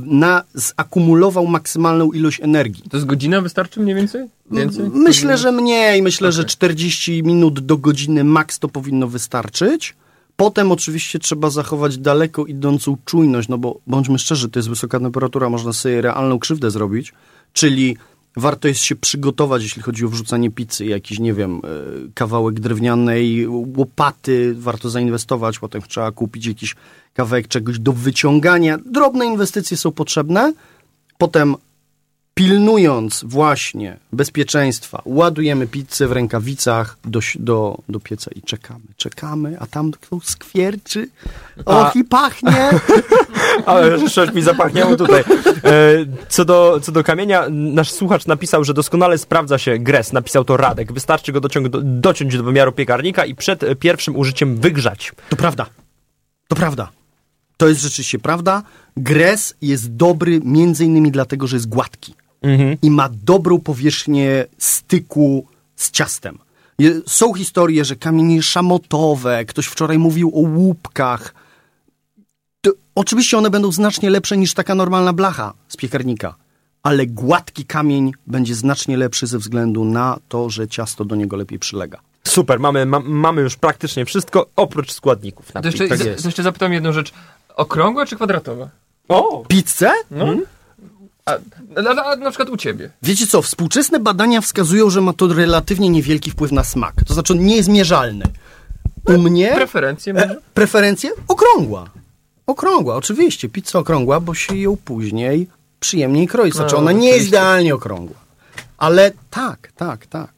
na, 0.05 0.43
zakumulował 0.53 1.47
maksymalną 1.47 2.11
ilość 2.11 2.41
energii. 2.41 2.83
To 2.89 2.97
jest 2.97 3.07
godzina 3.07 3.41
wystarczy 3.41 3.79
mniej 3.79 3.95
więcej? 3.95 4.27
Więcej? 4.51 4.89
Myślę, 4.93 5.37
że 5.37 5.51
mniej. 5.51 6.01
Myślę, 6.01 6.31
że 6.31 6.41
Okej. 6.41 6.49
40 6.49 7.23
minut 7.23 7.59
do 7.59 7.77
godziny 7.77 8.23
maks 8.23 8.59
to 8.59 8.67
powinno 8.69 9.07
wystarczyć. 9.07 9.95
Potem 10.37 10.71
oczywiście 10.71 11.19
trzeba 11.19 11.49
zachować 11.49 11.97
daleko 11.97 12.45
idącą 12.45 12.97
czujność, 13.05 13.47
no 13.47 13.57
bo 13.57 13.79
bądźmy 13.87 14.19
szczerzy, 14.19 14.49
to 14.49 14.59
jest 14.59 14.69
wysoka 14.69 14.99
temperatura, 14.99 15.49
można 15.49 15.73
sobie 15.73 16.01
realną 16.01 16.39
krzywdę 16.39 16.71
zrobić, 16.71 17.13
czyli 17.53 17.97
warto 18.37 18.67
jest 18.67 18.81
się 18.81 18.95
przygotować, 18.95 19.63
jeśli 19.63 19.81
chodzi 19.81 20.05
o 20.05 20.09
wrzucanie 20.09 20.51
pizzy, 20.51 20.85
jakiś, 20.85 21.19
nie 21.19 21.33
wiem, 21.33 21.61
e, 21.63 21.69
kawałek 22.13 22.59
drewnianej 22.59 23.47
łopaty, 23.47 24.55
warto 24.57 24.89
zainwestować, 24.89 25.59
potem 25.59 25.81
trzeba 25.81 26.11
kupić 26.11 26.45
jakiś 26.45 26.75
kawałek 27.13 27.47
czegoś 27.47 27.79
do 27.79 27.93
wyciągania. 27.93 28.77
Drobne 28.85 29.25
inwestycje 29.25 29.77
są 29.77 29.91
potrzebne, 29.91 30.53
potem 31.17 31.55
pilnując 32.35 33.23
właśnie 33.27 33.97
bezpieczeństwa, 34.13 35.01
ładujemy 35.05 35.67
pizzę 35.67 36.07
w 36.07 36.11
rękawicach 36.11 36.97
do, 37.05 37.19
do, 37.35 37.77
do 37.89 37.99
pieca 37.99 38.31
i 38.35 38.41
czekamy, 38.41 38.85
czekamy, 38.97 39.57
a 39.59 39.67
tam 39.67 39.91
ktoś 39.91 40.23
skwierczy, 40.23 41.09
och 41.65 41.75
A- 41.75 41.91
i 41.95 42.03
pachnie. 42.03 42.69
Ale 43.65 44.09
coś 44.09 44.33
mi 44.33 44.41
zapachniało 44.41 44.95
tutaj. 44.95 45.21
E, 45.21 45.25
Co 46.29 46.45
do, 46.45 46.79
co 46.83 46.91
do 46.91 47.03
kamienia, 47.03 47.45
nasz 47.49 47.91
słuchacz 47.91 48.25
napisał, 48.25 48.63
że 48.63 48.73
doskonale 48.73 49.17
sprawdza 49.17 49.57
się 49.57 49.79
gres. 49.79 50.13
Napisał 50.13 50.45
to 50.45 50.57
Radek. 50.57 50.93
Wystarczy 50.93 51.31
go 51.31 51.41
dociąg, 51.41 51.67
do, 51.69 51.81
dociąć 51.83 52.37
do 52.37 52.43
wymiaru 52.43 52.71
piekarnika 52.71 53.25
i 53.25 53.35
przed 53.35 53.65
pierwszym 53.79 54.15
użyciem 54.15 54.57
wygrzać. 54.57 55.11
To 55.29 55.35
prawda, 55.35 55.65
to 56.47 56.55
prawda. 56.55 56.91
To 57.57 57.67
jest 57.67 57.81
rzeczywiście 57.81 58.19
prawda. 58.19 58.63
Gres 58.97 59.55
jest 59.61 59.95
dobry 59.95 60.41
między 60.43 60.85
innymi 60.85 61.11
dlatego, 61.11 61.47
że 61.47 61.55
jest 61.55 61.69
gładki 61.69 62.13
Mhm. 62.45 62.77
i 62.81 62.91
ma 62.91 63.09
dobrą 63.23 63.59
powierzchnię 63.59 64.45
styku 64.57 65.45
z 65.75 65.91
ciastem. 65.91 66.37
Są 67.07 67.33
historie, 67.33 67.85
że 67.85 67.95
kamienie 67.95 68.43
szamotowe, 68.43 69.45
ktoś 69.45 69.65
wczoraj 69.65 69.97
mówił 69.97 70.27
o 70.35 70.39
łupkach. 70.39 71.33
To 72.61 72.71
Oczywiście 72.95 73.37
one 73.37 73.49
będą 73.49 73.71
znacznie 73.71 74.09
lepsze 74.09 74.37
niż 74.37 74.53
taka 74.53 74.75
normalna 74.75 75.13
blacha 75.13 75.53
z 75.67 75.77
piekarnika, 75.77 76.35
ale 76.83 77.07
gładki 77.07 77.65
kamień 77.65 78.11
będzie 78.27 78.55
znacznie 78.55 78.97
lepszy 78.97 79.27
ze 79.27 79.37
względu 79.39 79.85
na 79.85 80.17
to, 80.29 80.49
że 80.49 80.67
ciasto 80.67 81.05
do 81.05 81.15
niego 81.15 81.37
lepiej 81.37 81.59
przylega. 81.59 81.99
Super, 82.23 82.59
mamy, 82.59 82.85
ma, 82.85 82.99
mamy 82.99 83.41
już 83.41 83.55
praktycznie 83.55 84.05
wszystko, 84.05 84.45
oprócz 84.55 84.91
składników. 84.91 85.53
Na 85.53 85.61
To 85.61 85.67
jeszcze, 85.67 85.87
tak 85.87 85.97
z- 85.99 86.05
jest. 86.05 86.23
to 86.23 86.27
jeszcze 86.27 86.43
zapytam 86.43 86.73
jedną 86.73 86.91
rzecz. 86.93 87.13
Okrągła 87.55 88.05
czy 88.05 88.15
kwadratowa? 88.15 88.69
O! 89.07 89.43
Pizzę? 89.47 89.91
No. 90.11 90.25
A, 91.29 91.37
na, 91.81 91.93
na, 91.93 92.15
na 92.15 92.29
przykład 92.29 92.49
u 92.49 92.57
ciebie. 92.57 92.89
Wiecie 93.01 93.27
co, 93.27 93.41
współczesne 93.41 93.99
badania 93.99 94.41
wskazują, 94.41 94.89
że 94.89 95.01
ma 95.01 95.13
to 95.13 95.27
relatywnie 95.27 95.89
niewielki 95.89 96.31
wpływ 96.31 96.51
na 96.51 96.63
smak. 96.63 96.93
To 97.07 97.13
znaczy 97.13 97.33
on 97.33 97.39
nie 97.45 97.55
jest 97.55 97.69
mierzalny. 97.69 98.25
U 99.05 99.17
mnie 99.17 99.51
Preferencje 99.55 100.13
może? 100.13 100.25
e, 100.25 100.37
preferencje 100.53 101.11
okrągła. 101.27 101.89
Okrągła, 102.47 102.95
oczywiście. 102.95 103.49
Pizza 103.49 103.79
okrągła, 103.79 104.19
bo 104.19 104.33
się 104.33 104.55
ją 104.57 104.77
później 104.77 105.47
przyjemniej 105.79 106.27
kroi. 106.27 106.51
Znaczy 106.51 106.73
No, 106.75 106.79
ona 106.81 106.91
nie 106.91 107.09
jest 107.09 107.27
idealnie 107.27 107.75
okrągła. 107.75 108.15
Ale 108.77 109.11
tak, 109.29 109.71
tak, 109.75 110.05
tak. 110.07 110.31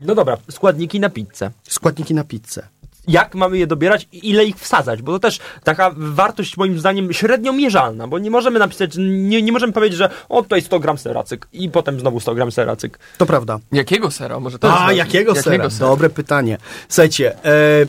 No 0.00 0.14
dobra, 0.14 0.36
składniki 0.50 1.00
na 1.00 1.10
pizzę. 1.10 1.50
Składniki 1.68 2.14
na 2.14 2.24
pizzę. 2.24 2.68
Jak 3.08 3.34
mamy 3.34 3.58
je 3.58 3.66
dobierać 3.66 4.08
i 4.12 4.30
ile 4.30 4.44
ich 4.44 4.56
wsadzać? 4.56 5.02
Bo 5.02 5.12
to 5.12 5.18
też 5.18 5.38
taka 5.64 5.90
wartość 5.96 6.56
moim 6.56 6.78
zdaniem 6.78 7.12
średnio 7.12 7.52
mierzalna, 7.52 8.08
bo 8.08 8.18
nie 8.18 8.30
możemy 8.30 8.58
napisać, 8.58 8.90
nie, 8.98 9.42
nie 9.42 9.52
możemy 9.52 9.72
powiedzieć, 9.72 9.98
że 9.98 10.10
o 10.28 10.42
tutaj 10.42 10.62
100 10.62 10.80
gram 10.80 10.98
seracyk 10.98 11.48
i 11.52 11.70
potem 11.70 12.00
znowu 12.00 12.20
100 12.20 12.34
gram 12.34 12.52
seracyk. 12.52 12.98
To 13.18 13.26
prawda. 13.26 13.58
Jakiego 13.72 14.10
sera? 14.10 14.40
Może 14.40 14.58
to 14.58 14.66
jest 14.66 14.78
A, 14.78 14.80
ważne. 14.80 14.96
jakiego 14.96 15.34
sera? 15.34 15.68
Dobre 15.68 16.10
pytanie. 16.10 16.58
Słuchajcie, 16.88 17.44
e, 17.44 17.86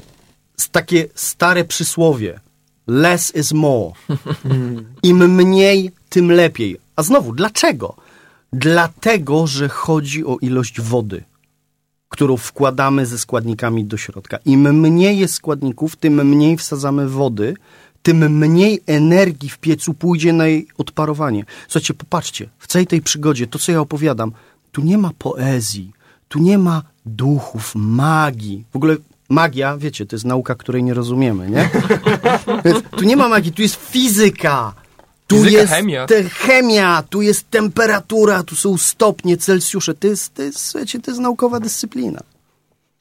takie 0.72 1.06
stare 1.16 1.64
przysłowie. 1.64 2.40
Less 2.88 3.36
is 3.36 3.52
more. 3.54 3.92
Im 5.04 5.36
mniej, 5.36 5.92
tym 6.10 6.32
lepiej. 6.32 6.78
A 6.96 7.04
znowu, 7.04 7.34
dlaczego? 7.34 7.96
Dlatego, 8.54 9.48
że 9.48 9.70
chodzi 9.70 10.26
o 10.26 10.38
ilość 10.42 10.82
wody, 10.82 11.24
którą 12.10 12.38
wkładamy 12.38 13.06
ze 13.06 13.20
składnikami 13.20 13.86
do 13.86 13.98
środka. 13.98 14.38
Im 14.46 14.80
mniej 14.80 15.18
jest 15.18 15.34
składników, 15.34 15.96
tym 15.96 16.28
mniej 16.28 16.58
wsadzamy 16.58 17.10
wody, 17.10 17.56
tym 18.04 18.38
mniej 18.38 18.82
energii 18.86 19.50
w 19.50 19.58
piecu 19.58 19.94
pójdzie 19.94 20.34
na 20.34 20.48
jej 20.48 20.68
odparowanie. 20.78 21.46
Słuchajcie, 21.68 21.94
popatrzcie, 21.94 22.50
w 22.60 22.68
całej 22.68 22.88
tej 22.88 23.02
przygodzie, 23.02 23.48
to 23.48 23.60
co 23.60 23.72
ja 23.72 23.80
opowiadam, 23.82 24.32
tu 24.72 24.82
nie 24.82 24.98
ma 24.98 25.12
poezji, 25.20 25.92
tu 26.28 26.40
nie 26.40 26.58
ma 26.58 26.84
duchów, 27.06 27.72
magii. 27.76 28.66
W 28.74 28.76
ogóle 28.76 28.96
magia, 29.30 29.78
wiecie, 29.78 30.06
to 30.06 30.16
jest 30.16 30.26
nauka, 30.26 30.56
której 30.56 30.84
nie 30.84 30.94
rozumiemy, 30.94 31.50
nie? 31.50 31.70
Tu 32.98 33.06
nie 33.06 33.18
ma 33.18 33.30
magii, 33.30 33.54
tu 33.54 33.62
jest 33.62 33.76
fizyka. 33.76 34.74
Tu 35.28 35.36
Fizyka, 35.36 35.62
jest 35.62 35.74
chemia. 35.74 36.06
Te 36.06 36.24
chemia, 36.24 37.04
tu 37.10 37.22
jest 37.22 37.50
temperatura, 37.50 38.44
tu 38.44 38.56
są 38.56 38.78
stopnie, 38.78 39.38
Celsjusze. 39.38 39.94
To 39.94 40.08
jest, 40.08 40.34
to 40.34 40.42
jest, 40.42 40.60
słuchajcie, 40.60 41.00
to 41.00 41.12
jest 41.12 41.22
naukowa 41.22 41.60
dyscyplina. 41.60 42.22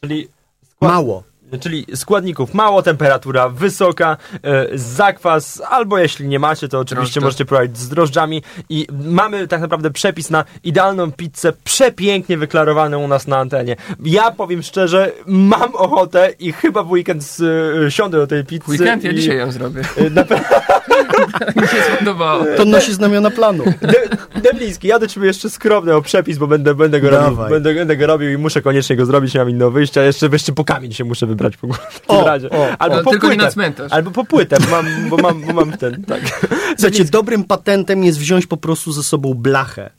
Czyli 0.00 0.28
skład... 0.70 0.92
Mało. 0.92 1.22
Czyli 1.61 1.87
składników 1.94 2.54
mało, 2.54 2.82
temperatura 2.82 3.48
wysoka, 3.48 4.16
e, 4.44 4.66
zakwas, 4.74 5.62
albo 5.70 5.98
jeśli 5.98 6.28
nie 6.28 6.38
macie, 6.38 6.68
to 6.68 6.78
oczywiście 6.78 6.96
Drożdże. 7.20 7.20
możecie 7.20 7.44
próbować 7.44 7.78
z 7.78 7.88
drożdżami 7.88 8.42
i 8.68 8.87
mamy 9.04 9.48
tak 9.48 9.61
naprawdę 9.61 9.90
przepis 9.90 10.30
na 10.30 10.44
idealną 10.64 11.12
pizzę, 11.12 11.52
przepięknie 11.64 12.38
wyklarowaną 12.38 13.04
u 13.04 13.09
nas 13.09 13.26
na 13.26 13.38
antenie. 13.38 13.76
Ja 14.04 14.30
powiem 14.30 14.62
szczerze, 14.62 15.12
mam 15.26 15.74
ochotę 15.74 16.30
i 16.38 16.52
chyba 16.52 16.82
w 16.82 16.90
weekend 16.90 17.24
z, 17.24 17.40
e, 17.87 17.90
siądę 17.90 18.18
do 18.18 18.26
tej 18.26 18.44
pizzy. 18.44 18.62
Weekend, 18.68 19.04
ja 19.04 19.11
i, 19.11 19.14
dzisiaj 19.14 19.37
ją 19.38 19.52
zrobię. 19.52 19.80
e, 19.96 20.11
Na 20.11 20.22
Mi 21.62 21.68
się 21.68 21.76
spodobało. 21.96 22.44
To 22.56 22.64
nosi 22.64 22.92
znamiona 22.94 23.30
planu. 23.30 23.64
De- 23.82 24.40
Debliński, 24.40 24.88
ja 24.88 24.98
do 24.98 25.06
ciebie 25.06 25.26
jeszcze 25.26 25.50
skromny 25.50 25.94
o 25.94 26.02
przepis, 26.02 26.38
bo 26.38 26.46
będę, 26.46 26.74
będę, 26.74 27.00
go 27.00 27.11
robił, 27.11 27.37
będę, 27.50 27.74
będę 27.74 27.96
go 27.96 28.06
robił 28.06 28.30
i 28.30 28.37
muszę 28.38 28.62
koniecznie 28.62 28.96
go 28.96 29.06
zrobić, 29.06 29.35
nie 29.35 29.40
mam 29.40 29.50
innego 29.50 29.70
wyjścia. 29.70 30.02
Jeszcze, 30.02 30.28
jeszcze 30.32 30.52
po 30.52 30.64
kamień 30.64 30.92
się 30.92 31.04
muszę 31.04 31.26
wybrać 31.26 31.36
w 31.37 31.64
ogóle 31.64 31.79
w 31.90 32.01
takim 32.01 32.16
O, 32.16 32.25
razie. 32.27 32.51
o, 32.51 32.68
Albo 32.79 33.01
o. 33.01 33.03
po 33.05 33.11
Tylko 33.11 33.27
nie 33.27 33.33
płytę. 33.35 33.44
na 33.44 33.51
cmentarz. 33.53 33.92
Albo 33.92 34.11
po 34.11 34.25
płytę, 34.25 34.57
bo 34.61 34.70
mam, 34.70 35.09
bo 35.11 35.16
mam, 35.16 35.40
bo 35.46 35.53
mam 35.53 35.72
ten, 35.72 36.05
tak. 36.05 36.49
Słuchajcie, 36.79 37.05
dobrym 37.05 37.44
patentem 37.44 38.05
jest 38.05 38.18
wziąć 38.18 38.46
po 38.46 38.57
prostu 38.57 38.92
ze 38.92 39.03
sobą 39.03 39.35
blachę 39.35 39.90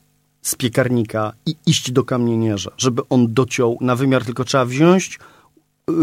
z 0.42 0.54
piekarnika 0.54 1.32
i 1.46 1.56
iść 1.66 1.90
do 1.92 2.04
kamienierza, 2.04 2.70
żeby 2.78 3.02
on 3.10 3.34
dociął 3.34 3.78
na 3.80 3.96
wymiar, 3.96 4.24
tylko 4.24 4.44
trzeba 4.44 4.64
wziąć 4.64 5.18
yy, 5.88 5.94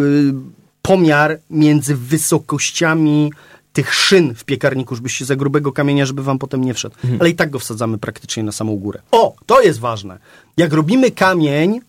pomiar 0.82 1.39
między 1.50 1.95
wysokościami 1.95 3.32
tych 3.74 3.93
szyn 3.93 4.36
w 4.36 4.43
piekarniku, 4.45 4.95
żebyście 4.95 5.26
za 5.26 5.36
grubego 5.36 5.71
kamienia, 5.71 6.06
żeby 6.06 6.24
wam 6.24 6.39
potem 6.39 6.63
nie 6.63 6.74
wszedł. 6.74 6.95
Ale 7.19 7.30
i 7.30 7.36
tak 7.36 7.50
go 7.50 7.60
wsadzamy 7.60 7.98
praktycznie 7.98 8.43
na 8.43 8.52
samą 8.52 8.76
górę. 8.78 9.02
O, 9.12 9.36
to 9.45 9.62
jest 9.62 9.80
ważne. 9.80 10.19
Jak 10.58 10.74
robimy 10.74 11.12
kamień, 11.12 11.82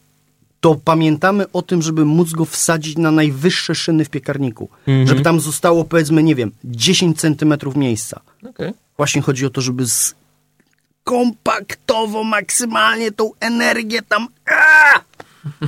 to 0.61 0.75
pamiętamy 0.75 1.53
o 1.53 1.63
tym, 1.63 1.83
żeby 1.83 2.05
móc 2.05 2.33
go 2.33 2.45
wsadzić 2.45 2.97
na 2.97 3.11
najwyższe 3.11 3.75
szyny 3.75 4.05
w 4.05 4.11
piekarniku. 4.11 4.69
Żeby 5.05 5.23
tam 5.23 5.41
zostało, 5.41 5.85
powiedzmy, 5.85 6.23
nie 6.23 6.35
wiem, 6.35 6.53
10 6.65 7.21
centymetrów 7.21 7.77
miejsca. 7.77 8.21
Okej. 8.49 8.73
Właśnie 8.97 9.23
chodzi 9.23 9.47
o 9.47 9.51
to, 9.51 9.61
żeby 9.61 9.87
z... 9.87 10.15
kompaktowo, 11.05 12.25
maksymalnie 12.25 13.13
tą 13.13 13.31
energię 13.41 14.03
tam... 14.03 14.29
Aaa! 14.47 15.06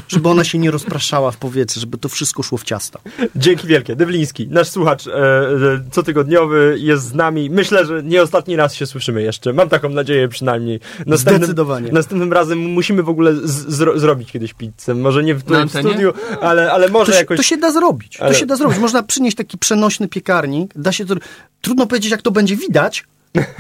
Żeby 0.09 0.29
ona 0.29 0.45
się 0.45 0.59
nie 0.59 0.71
rozpraszała 0.71 1.31
w 1.31 1.37
powietrze, 1.37 1.81
żeby 1.81 1.99
to 1.99 2.09
wszystko 2.09 2.43
szło 2.43 2.59
w 2.59 2.65
ciasto. 2.65 3.01
Dzięki 3.37 3.67
wielkie. 3.67 3.97
Dewliński, 3.97 4.49
nasz 4.49 4.69
słuchacz 4.69 5.07
e, 5.07 5.11
e, 5.13 5.81
cotygodniowy 5.91 6.77
jest 6.79 7.05
z 7.05 7.15
nami. 7.15 7.51
Myślę, 7.51 7.87
że 7.87 8.03
nie 8.03 8.23
ostatni 8.23 8.57
raz 8.57 8.75
się 8.75 8.87
słyszymy 8.87 9.23
jeszcze. 9.23 9.53
Mam 9.53 9.69
taką 9.69 9.89
nadzieję 9.89 10.29
przynajmniej. 10.29 10.81
Zdecydowanie. 11.07 11.93
Następnym 11.93 12.33
razem 12.33 12.59
musimy 12.59 13.03
w 13.03 13.09
ogóle 13.09 13.35
z, 13.35 13.45
zro, 13.69 13.99
zrobić 13.99 14.33
kiedyś 14.33 14.55
pizzę. 14.55 14.95
Może 14.95 15.25
nie 15.25 15.35
w, 15.35 15.53
antenie? 15.53 15.89
studiu, 15.91 16.13
ale, 16.41 16.73
ale 16.73 16.89
może 16.89 17.07
To 17.07 17.13
się, 17.13 17.19
jakoś... 17.19 17.37
to 17.37 17.43
się 17.43 17.57
da 17.57 17.73
zrobić. 17.73 18.17
Ale- 18.21 18.33
To 18.33 18.39
się 18.39 18.47
da 18.47 18.57
zrobić. 18.57 18.79
Można 18.79 19.03
przynieść 19.03 19.37
taki 19.37 19.59
przenośny 19.59 20.09
piekarnik. 20.09 20.73
Da 20.77 20.93
się 20.93 21.07
to... 21.07 21.15
Trudno 21.61 21.87
powiedzieć, 21.87 22.11
jak 22.11 22.23
to 22.23 22.31
będzie 22.31 22.57
widać, 22.57 23.05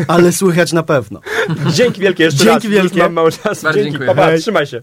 ale 0.08 0.32
słychać 0.32 0.72
na 0.72 0.82
pewno. 0.82 1.20
Dzięki 1.72 2.00
wielkie 2.00 2.24
jeszcze 2.24 2.44
Dzięki 2.44 2.68
raz. 2.68 2.76
Wielkie. 2.76 2.98
mam 2.98 3.12
mało 3.12 3.30
czasu. 3.30 3.62
Bardzo 3.62 3.72
Dzięki, 3.72 3.90
dziękuję. 3.90 4.08
pa, 4.08 4.14
pa, 4.14 4.26
Hej. 4.26 4.40
trzymaj 4.40 4.66
się. 4.66 4.82